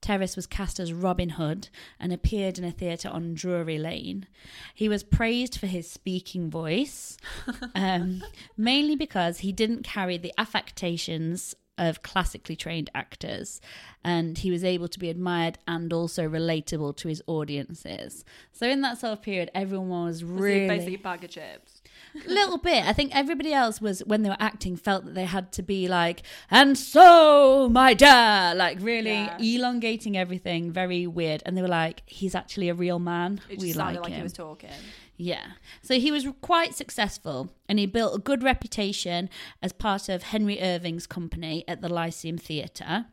[0.00, 1.68] Terriss was cast as Robin Hood
[1.98, 4.26] and appeared in a theatre on Drury Lane.
[4.74, 7.16] He was praised for his speaking voice,
[7.74, 8.22] um,
[8.56, 13.60] mainly because he didn't carry the affectations of classically trained actors,
[14.04, 18.24] and he was able to be admired and also relatable to his audiences.
[18.52, 21.82] So, in that sort of period, everyone was Was really basically a bag of chips?
[22.26, 22.84] little bit.
[22.84, 25.88] I think everybody else was when they were acting felt that they had to be
[25.88, 29.38] like, and so my dad, like really Yeah.
[29.38, 31.42] elongating everything, very weird.
[31.46, 33.40] And they were like, he's actually a real man.
[33.48, 34.16] It we like like him.
[34.16, 34.70] he was talking.
[35.18, 35.52] Yeah.
[35.82, 39.28] So he was quite successful and he built a good reputation
[39.60, 43.06] as part of Henry Irving's company at the Lyceum Theatre.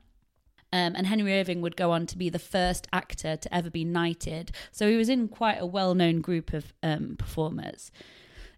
[0.72, 3.84] Um, and Henry Irving would go on to be the first actor to ever be
[3.84, 4.52] knighted.
[4.72, 7.92] So he was in quite a well known group of um, performers.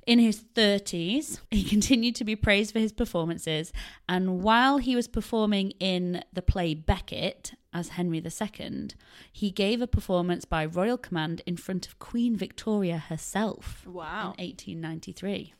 [0.05, 3.71] In his 30s, he continued to be praised for his performances,
[4.07, 8.87] and while he was performing in the play Becket as Henry II,
[9.31, 14.33] he gave a performance by royal command in front of Queen Victoria herself Wow.
[14.37, 15.53] in 1893.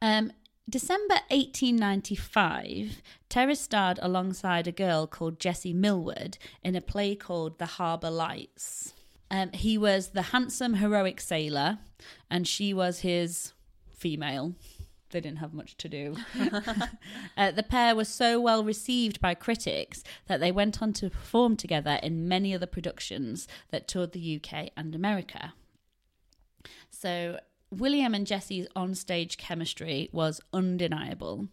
[0.00, 0.32] Um,
[0.68, 7.66] December 1895, Terriss starred alongside a girl called Jessie Millward in a play called The
[7.66, 8.94] Harbour Lights.
[9.30, 11.78] Um, he was the handsome, heroic sailor,
[12.30, 13.52] and she was his
[13.90, 14.54] female.
[15.14, 16.16] They didn't have much to do.
[17.36, 21.56] uh, the pair was so well received by critics that they went on to perform
[21.56, 25.54] together in many other productions that toured the UK and America.
[26.90, 27.38] So
[27.70, 31.48] William and Jessie's onstage chemistry was undeniable,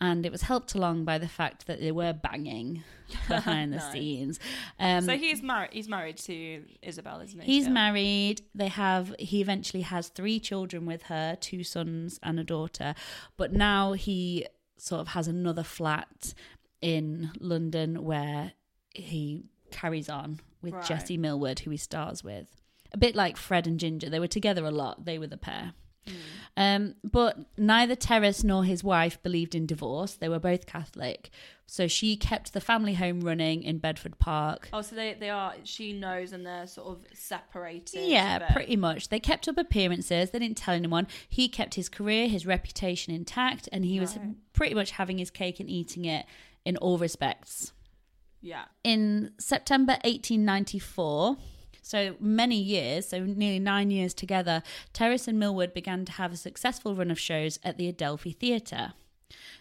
[0.00, 2.84] and it was helped along by the fact that they were banging
[3.28, 4.40] behind the scenes.
[4.78, 5.70] Um, so he's married.
[5.72, 7.52] He's married to Isabel, isn't he?
[7.52, 7.74] He's still?
[7.74, 8.42] married.
[8.54, 9.14] They have.
[9.18, 12.94] He eventually has three children with her, two sons and a daughter.
[13.36, 14.46] But now he
[14.78, 16.32] sort of has another flat
[16.80, 18.52] in London where
[18.94, 20.84] he carries on with Right.
[20.84, 22.46] Jessie Millward, who he stars with.
[22.92, 24.08] A bit like Fred and Ginger.
[24.10, 25.04] They were together a lot.
[25.04, 25.72] They were the pair.
[26.56, 30.14] Um, but neither Terriss nor his wife believed in divorce.
[30.14, 31.30] They were both Catholic.
[31.66, 34.68] So she kept the family home running in Bedford Park.
[34.72, 35.52] Oh, so they they are.
[35.64, 38.08] She knows, and they're sort of separated.
[38.08, 39.08] Yeah, but- pretty much.
[39.10, 40.30] They kept up appearances.
[40.30, 41.06] They didn't tell anyone.
[41.28, 44.18] He kept his career, his reputation intact, and he was
[44.54, 46.24] pretty much having his cake and eating it
[46.64, 47.72] in all respects.
[48.40, 48.64] Yeah.
[48.82, 51.36] In September 1894,
[51.88, 54.62] so many years, so nearly nine years together,
[54.92, 58.92] Terriss and Millward began to have a successful run of shows at the Adelphi Theatre.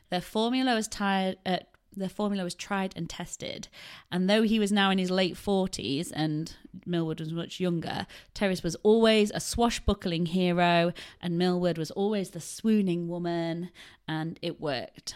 [0.10, 1.38] Their formula was tired.
[1.46, 1.60] Uh,
[1.96, 3.70] their formula was tried and tested,
[4.12, 6.54] and though he was now in his late forties and
[6.86, 8.06] Millward was much younger,
[8.36, 13.72] Terriss was always a swashbuckling hero, and Millward was always the swooning woman,
[14.08, 15.16] and it worked.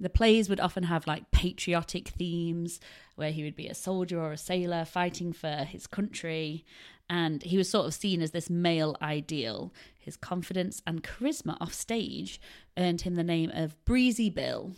[0.00, 2.80] The plays would often have like patriotic themes
[3.14, 6.64] where he would be a soldier or a sailor fighting for his country.
[7.08, 9.72] And he was sort of seen as this male ideal.
[9.98, 12.40] His confidence and charisma off stage
[12.76, 14.72] earned him the name of Breezy Bill.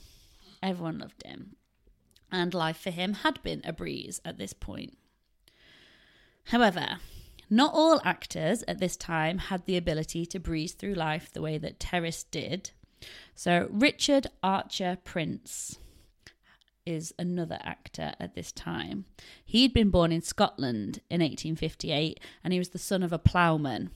[0.63, 1.57] Everyone loved him.
[2.31, 4.99] And life for him had been a breeze at this point.
[6.47, 6.99] However,
[7.49, 11.59] not all actors at this time had the ability to breeze through life the way
[11.59, 12.71] that Terriss did.
[13.35, 15.79] So, Richard Archer Prince
[16.87, 19.05] is another actor at this time.
[19.45, 23.91] He'd been born in Scotland in 1858 and he was the son of a ploughman.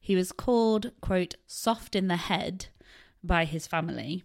[0.00, 2.66] He was called, quote, soft in the head
[3.22, 4.24] by his family.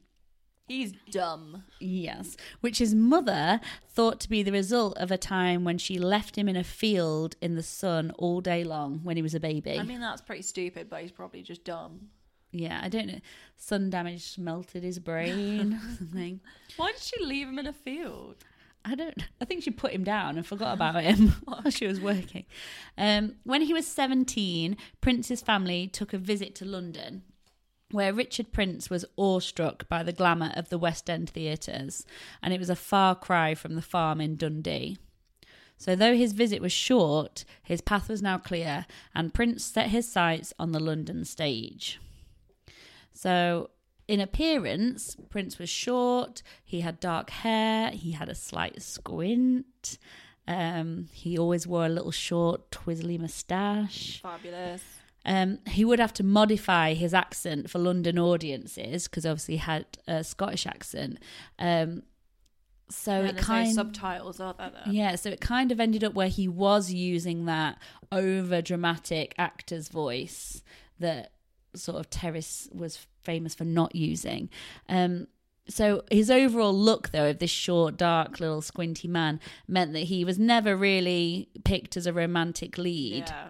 [0.68, 1.64] He's dumb.
[1.80, 6.38] Yes, which his mother thought to be the result of a time when she left
[6.38, 9.80] him in a field in the sun all day long when he was a baby.
[9.80, 12.10] I mean, that's pretty stupid, but he's probably just dumb.
[12.52, 13.20] Yeah, I don't know.
[13.58, 16.40] Sun damage melted his brain or something.
[16.78, 18.38] Why did she leave him in a field?
[18.86, 19.24] I don't.
[19.42, 22.46] I think she put him down and forgot about him while she was working.
[22.98, 27.24] Um, when he was seventeen, Prince's family took a visit to London,
[27.92, 32.06] where Richard Prince was awestruck by the glamour of the West End theatres,
[32.42, 34.98] and it was a far cry from the farm in Dundee.
[35.78, 38.86] So, though his visit was short, his path was now clear,
[39.16, 42.00] and Prince set his sights on the London stage.
[43.14, 43.70] So,
[44.08, 49.98] in appearance, Prince was short, he had dark hair, he had a slight squint,
[50.48, 54.20] um, he always wore a little short, twizzly moustache.
[54.22, 54.82] Fabulous.
[55.26, 59.86] Um, he would have to modify his accent for London audiences because obviously he had
[60.08, 61.20] a Scottish accent.
[61.60, 62.02] Um,
[62.90, 64.72] so Yeah, it kind no subtitles, are there?
[64.72, 64.92] Though?
[64.92, 67.78] yeah, so it kind of ended up where he was using that
[68.12, 70.64] over dramatic actor's voice
[71.00, 71.32] that
[71.76, 74.50] sort of Terriss was famous for not using.
[74.88, 75.28] Um,
[75.68, 80.26] so his overall look, though, of this short, dark, little squinty man meant that he
[80.26, 83.26] was never really picked as a romantic lead.
[83.28, 83.50] Yeah.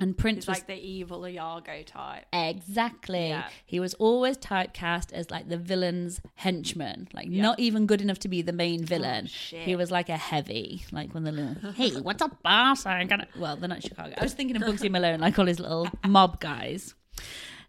[0.00, 2.26] And Prince He's was like the evil Iago type.
[2.32, 3.28] Exactly.
[3.28, 3.48] Yeah.
[3.64, 8.28] He was always typecast as like the villain's henchman, like not even good enough to
[8.28, 9.26] be the main villain.
[9.26, 9.62] shit.
[9.62, 12.86] he was like a heavy, like when the little, hey, what's up, boss?
[12.86, 14.14] I got Well, they're not Chicago.
[14.18, 16.94] I was thinking of Bugsy Malone, like all his little mob guys.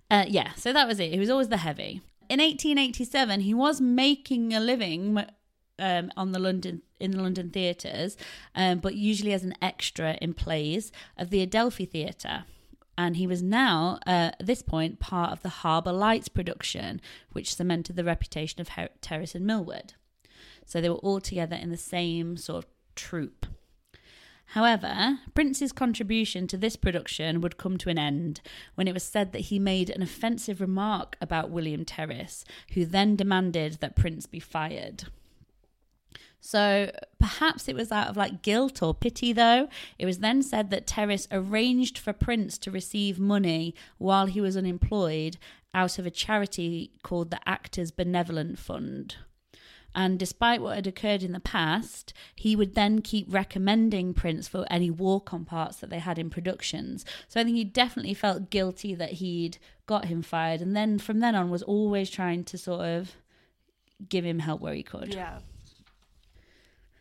[0.09, 1.11] Uh, yeah, so that was it.
[1.11, 2.01] He was always the heavy.
[2.29, 5.23] In 1887, he was making a living
[5.79, 8.15] um, on the London in the London theatres,
[8.55, 12.45] um, but usually as an extra in plays of the Adelphi Theatre.
[12.97, 17.01] And he was now, uh, at this point, part of the Harbour Lights production,
[17.33, 19.93] which cemented the reputation of Her- Terriss and Millward.
[20.65, 23.45] So they were all together in the same sort of troupe.
[24.47, 28.41] However, Prince's contribution to this production would come to an end
[28.75, 32.43] when it was said that he made an offensive remark about William Terriss,
[32.73, 35.05] who then demanded that Prince be fired.
[36.39, 39.67] So perhaps it was out of like guilt or pity, though.
[39.97, 44.55] It was then said that Terriss arranged for Prince to receive money while he was
[44.55, 45.37] unemployed
[45.73, 49.15] out of a charity called the Actors Benevolent Fund.
[49.95, 54.65] And despite what had occurred in the past, he would then keep recommending Prince for
[54.69, 57.05] any walk on parts that they had in productions.
[57.29, 60.61] So I think he definitely felt guilty that he'd got him fired.
[60.61, 63.15] And then from then on, was always trying to sort of
[64.09, 65.13] give him help where he could.
[65.13, 65.39] Yeah.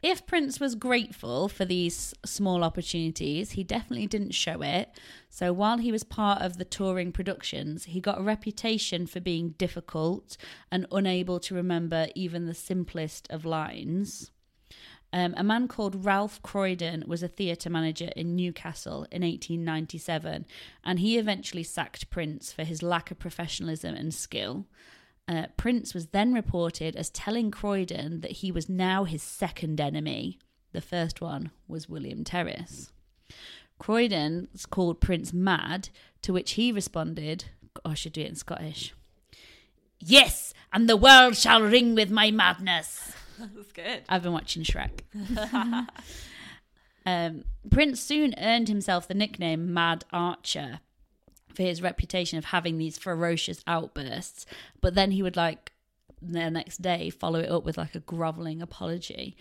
[0.05, 4.91] If Prince was grateful for these small opportunities, he definitely didn't show it.
[5.31, 9.55] So while he was part of the touring productions, he got a reputation for being
[9.57, 10.37] difficult
[10.71, 14.31] and unable to remember even the simplest of lines.
[15.11, 20.45] Um, a man called Ralph Croydon was a theatre manager in Newcastle in 1897,
[20.85, 24.67] and he eventually sacked Prince for his lack of professionalism and skill.
[25.27, 30.39] Uh, Prince was then reported as telling Croydon that he was now his second enemy.
[30.73, 32.91] The first one was William Terriss.
[33.79, 35.89] Croydon called Prince mad,
[36.23, 37.47] to which he responded,
[37.85, 38.95] oh, I should do it in Scottish.
[39.99, 43.13] Yes, and the world shall ring with my madness.
[43.39, 44.03] That's good.
[44.09, 45.01] I've been watching Shrek.
[47.07, 50.81] um, Prince soon earned himself the nickname Mad Archer
[51.55, 54.47] for his reputation of having these ferocious outbursts,
[54.81, 55.73] but then he would like
[56.21, 59.37] the next day follow it up with like a groveling apology.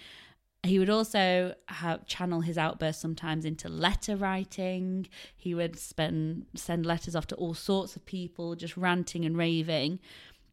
[0.63, 5.07] He would also have channel his outbursts sometimes into letter writing.
[5.35, 9.99] He would spend send letters off to all sorts of people, just ranting and raving.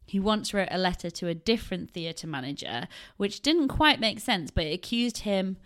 [0.06, 4.50] He once wrote a letter to a different theatre manager, which didn't quite make sense,
[4.50, 5.56] but it accused him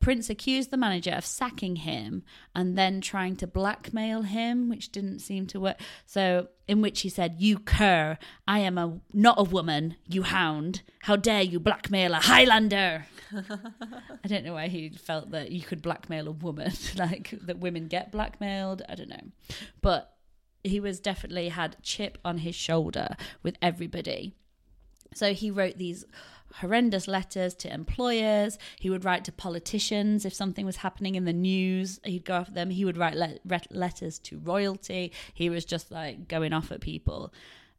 [0.00, 2.22] Prince accused the manager of sacking him
[2.54, 5.80] and then trying to blackmail him, which didn't seem to work.
[6.04, 8.18] So, in which he said, "You cur!
[8.46, 9.96] I am a not a woman.
[10.08, 10.82] You hound!
[11.02, 15.82] How dare you blackmail a Highlander?" I don't know why he felt that you could
[15.82, 18.82] blackmail a woman, like that women get blackmailed.
[18.88, 19.30] I don't know,
[19.80, 20.16] but
[20.64, 24.34] he was definitely had chip on his shoulder with everybody.
[25.14, 26.04] So he wrote these
[26.60, 28.58] horrendous letters to employers.
[28.78, 32.00] He would write to politicians if something was happening in the news.
[32.04, 32.70] He'd go after them.
[32.70, 33.38] He would write le-
[33.70, 35.12] letters to royalty.
[35.34, 37.32] He was just like going off at people.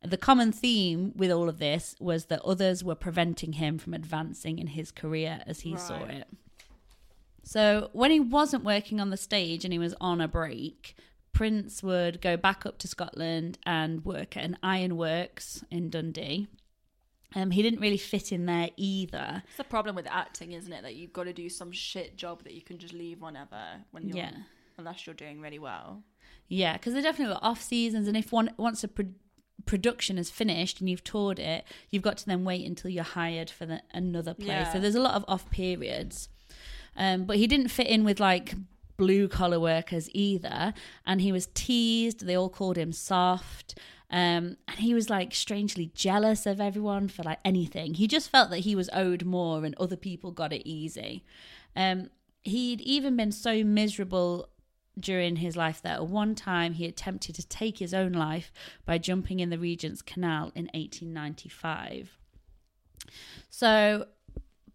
[0.03, 4.59] The common theme with all of this was that others were preventing him from advancing
[4.59, 5.81] in his career as he right.
[5.81, 6.27] saw it.
[7.43, 10.95] So when he wasn't working on the stage and he was on a break,
[11.33, 16.47] Prince would go back up to Scotland and work at an ironworks in Dundee.
[17.35, 19.43] Um, he didn't really fit in there either.
[19.47, 20.81] It's the problem with acting, isn't it?
[20.83, 23.61] That you've got to do some shit job that you can just leave whenever,
[23.91, 24.31] when you're, yeah.
[24.77, 26.03] unless you're doing really well.
[26.47, 29.11] Yeah, because there definitely off seasons, and if one once a pro-
[29.65, 33.49] production is finished and you've toured it, you've got to then wait until you're hired
[33.49, 34.47] for the, another place.
[34.47, 34.71] Yeah.
[34.71, 36.29] So there's a lot of off periods.
[36.95, 38.55] Um, but he didn't fit in with like
[38.95, 40.73] blue collar workers either,
[41.05, 42.25] and he was teased.
[42.25, 43.77] They all called him soft.
[44.09, 47.95] Um, and he was like strangely jealous of everyone for like anything.
[47.95, 51.25] He just felt that he was owed more and other people got it easy.
[51.75, 52.09] Um,
[52.43, 54.49] he'd even been so miserable
[54.99, 58.51] during his life that at one time he attempted to take his own life
[58.85, 62.17] by jumping in the Regent's Canal in 1895.
[63.49, 64.07] So,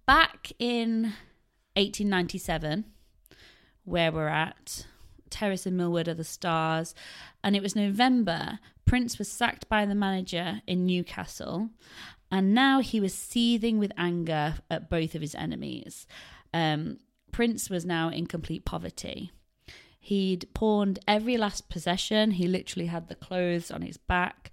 [0.07, 1.15] back in
[1.75, 2.85] 1897,
[3.85, 4.87] where we're at,
[5.31, 6.95] Terriss and Millward are the stars,
[7.43, 11.71] and it was November, Prince was sacked by the manager in Newcastle,
[12.31, 16.07] and now he was seething with anger at both of his enemies.
[16.53, 16.99] Um,
[17.31, 19.33] Prince was now in complete poverty.
[20.05, 22.33] He'd pawned every last possession.
[22.33, 24.51] He literally had the clothes on his back,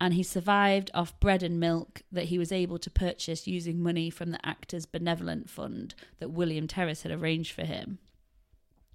[0.00, 4.10] and he survived off bread and milk that he was able to purchase using money
[4.10, 7.98] from the Actors Benevolent Fund that William Terriss had arranged for him.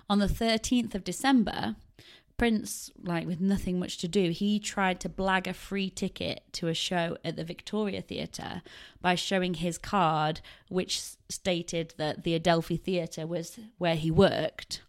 [0.10, 1.76] On the 13th of December,
[2.38, 6.68] Prince, like with nothing much to do, he tried to blag a free ticket to
[6.68, 8.62] a show at the Victoria Theatre
[9.02, 14.82] by showing his card, which stated that the Adelphi Theatre was where he worked.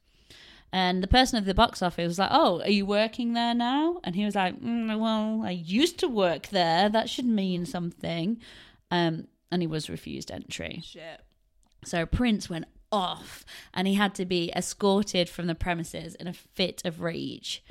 [0.71, 4.01] And the person at the box office was like, "Oh, are you working there now?"
[4.05, 6.91] And he was like, mm, "Well, I used to work there.
[6.91, 8.39] That should mean something."
[8.91, 10.83] Um, and he was refused entry.
[10.85, 11.23] Shit.
[11.85, 16.32] So Prince went off and he had to be escorted from the premises in a
[16.32, 17.62] fit of rage.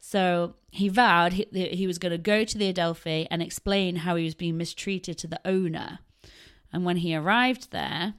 [0.00, 4.16] So he vowed he, he was going to go to the Adelphi and explain how
[4.16, 5.98] he was being mistreated to the owner.
[6.72, 8.14] And when he arrived there,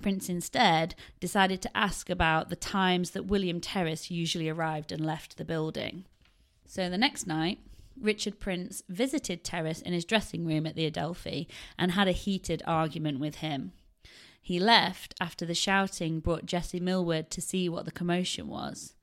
[0.00, 5.36] Prince instead decided to ask about the times that William Terriss usually arrived and left
[5.36, 6.04] the building.
[6.66, 7.58] So the next night,
[8.00, 11.48] Richard Prince visited Terriss in his dressing room at the Adelphi
[11.78, 13.72] and had a heated argument with him.
[14.40, 18.94] He left after the shouting brought Jessie Millward to see what the commotion was.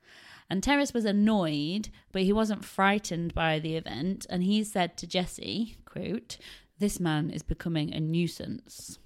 [0.50, 5.06] And Terriss was annoyed, but he wasn't frightened by the event, and he said to
[5.06, 6.38] Jesse, quote,
[6.78, 8.98] This man is becoming a nuisance.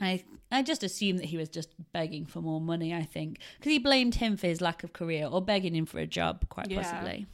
[0.00, 3.40] I I just assumed that he was just begging for more money, I think.
[3.58, 6.48] Because he blamed him for his lack of career or begging him for a job,
[6.48, 6.82] quite Yeah.
[6.82, 7.26] possibly.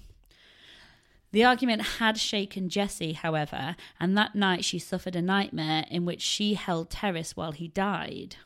[1.32, 6.20] The argument had shaken Jessie, however, and that night she suffered a nightmare in which
[6.20, 8.36] she held Terriss while he died.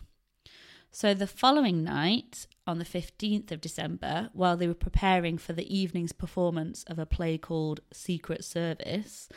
[0.93, 5.77] So the following night, on the 15th of December, while they were preparing for the
[5.77, 9.29] evening's performance of a play called Secret Service,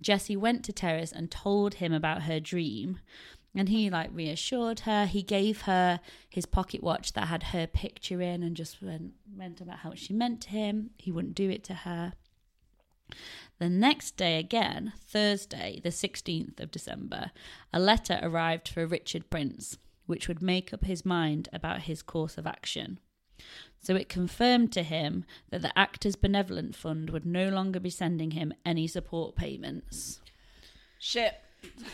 [0.00, 3.00] Jessie went to Terriss and told him about her dream.
[3.54, 5.06] And he like reassured her.
[5.06, 9.60] He gave her his pocket watch that had her picture in and just went, went
[9.60, 10.90] about how she meant to him.
[10.98, 12.12] He wouldn't do it to her.
[13.58, 17.30] The next day, again, Thursday, the 16th of December,
[17.72, 22.38] a letter arrived for Richard Prince, which would make up his mind about his course
[22.38, 22.98] of action.
[23.82, 28.32] So it confirmed to him that the Actors Benevolent Fund would no longer be sending
[28.32, 30.20] him any support payments.
[30.98, 31.34] Shit.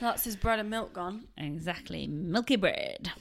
[0.01, 1.29] That's his bread and milk gone.
[1.37, 3.13] Exactly, milky bread,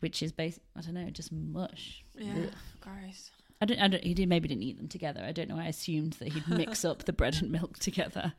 [0.00, 2.04] which is based, I don't know, just mush.
[2.14, 2.34] Yeah.
[2.46, 2.52] Ugh.
[2.80, 3.30] Gross.
[3.60, 5.22] I don't, I don't, he did, maybe didn't eat them together.
[5.24, 5.58] I don't know.
[5.58, 8.34] I assumed that he'd mix up the bread and milk together.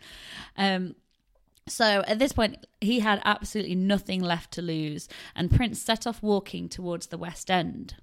[0.57, 0.95] Um,
[1.68, 6.24] so at this point, he had absolutely nothing left to lose, and Prince set off
[6.24, 7.95] walking towards the West End.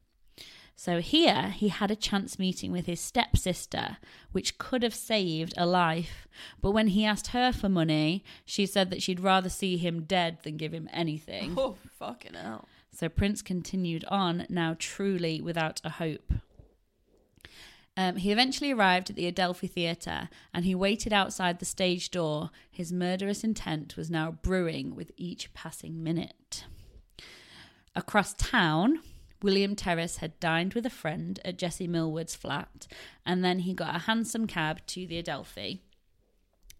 [0.76, 3.98] So here he had a chance meeting with his stepsister,
[4.32, 6.26] which could have saved a life.
[6.60, 10.38] But when he asked her for money, she said that she'd rather see him dead
[10.42, 11.54] than give him anything.
[11.56, 12.68] Oh, fucking hell.
[12.90, 16.32] So Prince continued on, now truly without a hope.
[17.96, 22.50] Um, he eventually arrived at the Adelphi Theatre and he waited outside the stage door.
[22.70, 26.64] His murderous intent was now brewing with each passing minute.
[27.94, 28.98] Across town,
[29.42, 32.88] William Terriss had dined with a friend at Jessie Millward's flat
[33.24, 35.82] and then he got a hansom cab to the Adelphi.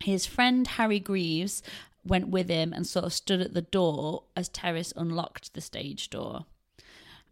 [0.01, 1.63] His friend Harry Greaves
[2.05, 6.11] went with him and sort of stood at the door as Terriss unlocked the stage
[6.11, 6.47] door.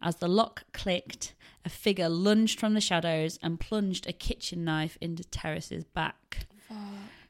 [0.03, 1.33] As the lock clicked,
[1.63, 6.45] a figure lunged from the shadows and plunged a kitchen knife into Terriss's back.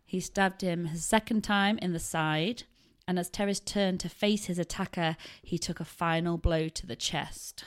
[0.04, 2.64] He stabbed him a second time in the side,
[3.08, 6.96] and as Terriss turned to face his attacker, he took a final blow to the
[6.96, 7.64] chest.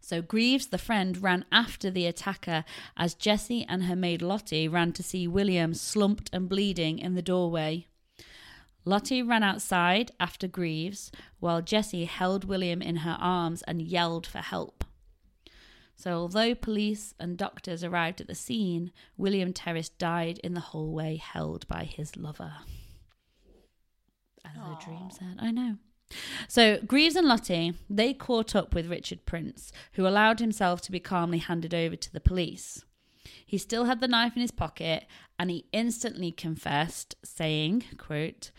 [0.00, 2.64] So Greaves, the friend, ran after the attacker
[2.96, 7.22] as Jessie and her maid Lottie ran to see William slumped and bleeding in the
[7.22, 7.88] doorway.
[8.84, 11.10] Lottie ran outside after Greaves,
[11.40, 14.84] while Jessie held William in her arms and yelled for help.
[15.96, 21.16] So, although police and doctors arrived at the scene, William Terriss died in the hallway
[21.16, 22.52] held by his lover.
[24.44, 25.76] As the dream said, I know.
[26.48, 31.00] So, Greaves and Lottie, they caught up with Richard Prince, who allowed himself to be
[31.00, 32.84] calmly handed over to the police.
[33.46, 35.06] He still had the knife in his pocket,
[35.38, 38.50] and he instantly confessed, saying, quote,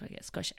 [0.00, 0.52] gotta get Scottish.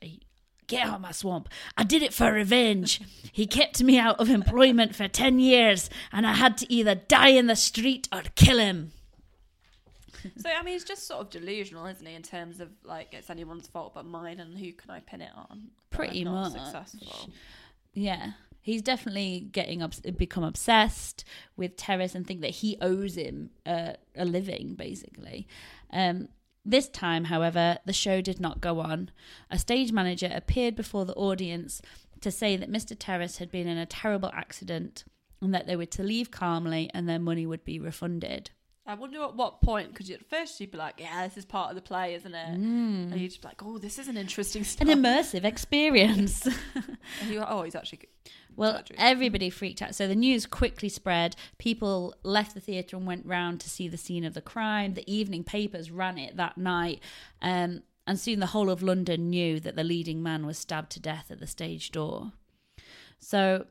[0.67, 1.49] Get out of my swamp.
[1.77, 3.01] I did it for revenge.
[3.33, 7.29] He kept me out of employment for 10 years, and I had to either die
[7.29, 8.93] in the street or kill him.
[10.37, 12.13] So I mean, he's just sort of delusional, isn't he?
[12.13, 15.31] In terms of like it's anyone's fault but mine, and who can I pin it
[15.35, 15.71] on?
[15.89, 16.53] Pretty much.
[16.53, 17.31] successful.
[17.93, 18.31] Yeah.
[18.61, 21.25] He's definitely getting obs- become obsessed
[21.57, 25.47] with Terriss and think that he owes him uh, a living, basically.
[25.91, 26.29] Um,
[26.63, 29.09] this time, however, the show did not go on.
[29.49, 31.81] A stage manager appeared before the audience
[32.21, 32.95] to say that Mr.
[32.95, 35.03] Terriss had been in a terrible accident
[35.41, 38.51] and that they were to leave calmly and their money would be refunded.
[38.85, 41.69] I wonder at what point, because at first you'd be like, "Yeah, this is part
[41.69, 43.11] of the play, isn't it?" Mm.
[43.11, 44.91] And you'd be like, "Oh, this is an interesting story.
[44.91, 46.45] An immersive experience.
[46.75, 48.31] and you, oh, he's actually good.
[48.55, 48.97] Well, Surgery.
[48.99, 49.95] everybody freaked out.
[49.95, 51.35] So the news quickly spread.
[51.57, 54.93] People left the theatre and went round to see the scene of the crime.
[54.93, 56.99] The evening papers ran it that night.
[57.41, 60.99] Um, and soon the whole of London knew that the leading man was stabbed to
[60.99, 62.33] death at the stage door.
[63.19, 63.67] So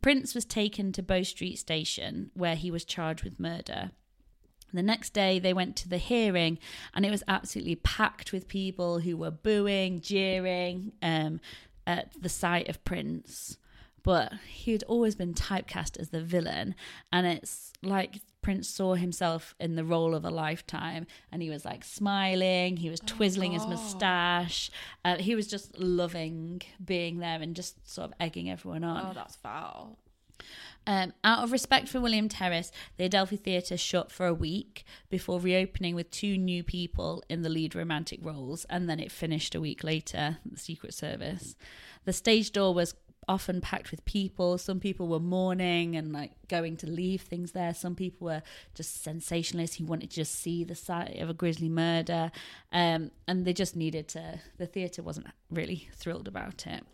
[0.00, 3.90] Prince was taken to Bow Street Station, where he was charged with murder.
[4.72, 6.58] The next day, they went to the hearing,
[6.94, 11.40] and it was absolutely packed with people who were booing, jeering um,
[11.86, 13.58] at the sight of Prince.
[14.02, 16.74] But he'd always been typecast as the villain.
[17.12, 21.64] And it's like Prince saw himself in the role of a lifetime and he was
[21.64, 24.70] like smiling, he was twizzling his mustache.
[25.04, 29.06] Uh, he was just loving being there and just sort of egging everyone on.
[29.10, 29.98] Oh, that's foul.
[30.84, 35.38] Um, out of respect for William Terriss, the Adelphi Theatre shut for a week before
[35.38, 39.60] reopening with two new people in the lead romantic roles, and then it finished a
[39.60, 41.54] week later, the Secret Service.
[42.04, 42.96] The stage door was
[43.28, 44.58] often packed with people.
[44.58, 47.74] Some people were mourning and like going to leave things there.
[47.74, 48.42] Some people were
[48.74, 52.30] just sensationalists who wanted to just see the site of a grisly murder.
[52.72, 56.84] Um, and they just needed to, the theatre wasn't really thrilled about it.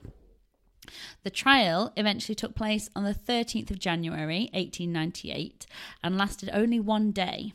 [1.22, 5.66] The trial eventually took place on the 13th of January 1898
[6.02, 7.52] and lasted only one day.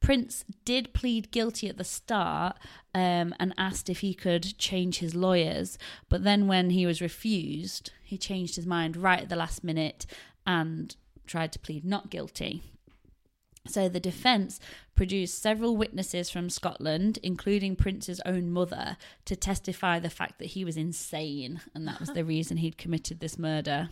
[0.00, 2.56] Prince did plead guilty at the start
[2.94, 7.92] um, and asked if he could change his lawyers, but then when he was refused,
[8.02, 10.06] he changed his mind right at the last minute
[10.46, 10.96] and
[11.26, 12.62] tried to plead not guilty.
[13.66, 14.58] So the defence
[14.96, 20.64] produced several witnesses from Scotland, including Prince's own mother, to testify the fact that he
[20.64, 23.90] was insane and that was the reason he'd committed this murder.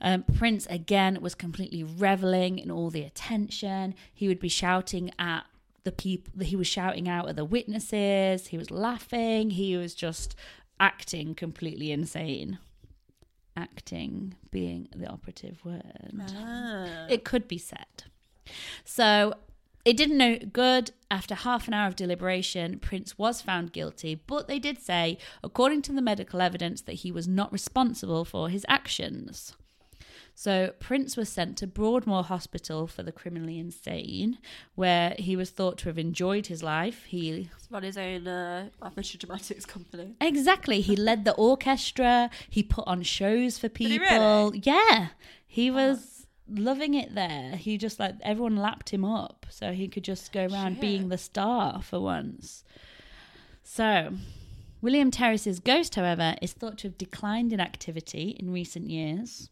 [0.00, 3.94] Um, Prince again was completely reveling in all the attention.
[4.12, 5.44] He would be shouting at
[5.84, 6.44] the people.
[6.44, 8.48] He was shouting out at the witnesses.
[8.48, 9.50] He was laughing.
[9.50, 10.36] He was just
[10.78, 12.58] acting completely insane.
[13.56, 16.12] Acting being the operative word.
[17.08, 18.04] It could be said.
[18.84, 19.34] So
[19.86, 20.90] it didn't know good.
[21.10, 25.82] After half an hour of deliberation, Prince was found guilty, but they did say, according
[25.82, 29.54] to the medical evidence, that he was not responsible for his actions.
[30.38, 34.36] So Prince was sent to Broadmoor Hospital for the criminally insane,
[34.74, 37.04] where he was thought to have enjoyed his life.
[37.04, 40.14] He run his own uh, amateur dramatics company.
[40.20, 42.28] exactly he led the orchestra.
[42.50, 44.50] He put on shows for he people.
[44.50, 44.60] really?
[44.62, 45.08] Yeah,
[45.46, 47.56] he was loving it there.
[47.56, 51.18] He just like everyone lapped him up, so he could just go around being the
[51.18, 52.62] star for once.
[53.62, 54.12] So.
[54.82, 59.48] William Terriss's ghost, however, is thought to have declined in activity in recent years.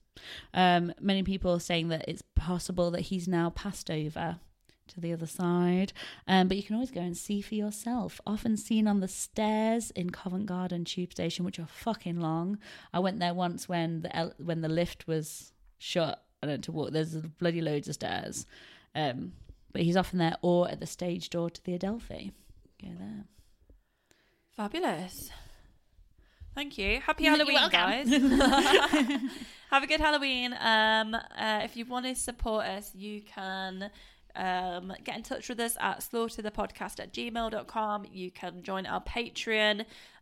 [0.52, 4.38] Um, many people are saying that it's possible that he's now passed over
[4.88, 5.92] to the other side.
[6.28, 8.20] Um, but you can always go and see for yourself.
[8.26, 12.58] Often seen on the stairs in Covent Garden Tube Station, which are fucking long.
[12.92, 16.22] I went there once when the when the lift was shut.
[16.42, 16.90] I had to walk.
[16.90, 18.46] There's bloody loads of stairs.
[18.94, 19.32] Um,
[19.72, 22.32] but he's often there or at the stage door to the Adelphi.
[22.80, 23.24] Go there.
[24.56, 25.30] Fabulous.
[26.54, 27.00] Thank you.
[27.00, 28.08] Happy Halloween, guys.
[29.70, 30.54] Have a good Halloween.
[30.60, 33.90] Um, uh, if you want to support us, you can
[34.36, 38.06] um, get in touch with us at slaughterthepodcast at gmail.com.
[38.12, 39.80] You can join our Patreon.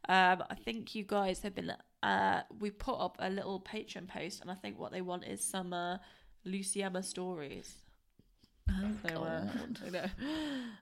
[0.08, 1.72] Um, I think you guys have been,
[2.02, 5.44] uh, we put up a little Patreon post, and I think what they want is
[5.44, 5.98] some uh,
[6.44, 7.74] Lucy Emma stories.
[8.70, 9.46] Oh, uh,
[9.86, 10.06] I know.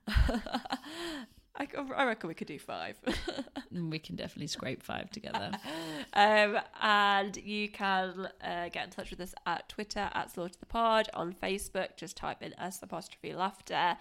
[1.55, 2.99] I, I reckon we could do five.
[3.71, 5.51] We can definitely scrape five together.
[6.11, 10.65] um, and you can uh, get in touch with us at Twitter at Slaughter the
[10.65, 13.95] Pod, on Facebook, just type in S apostrophe laughter,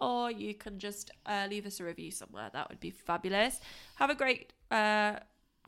[0.00, 2.50] or you can just uh, leave us a review somewhere.
[2.52, 3.60] That would be fabulous.
[3.96, 5.20] Have a great uh,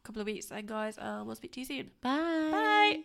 [0.02, 0.98] couple of weeks, then, guys.
[0.98, 1.90] Uh, we'll speak to you soon.
[2.00, 2.50] Bye.
[2.50, 3.04] Bye.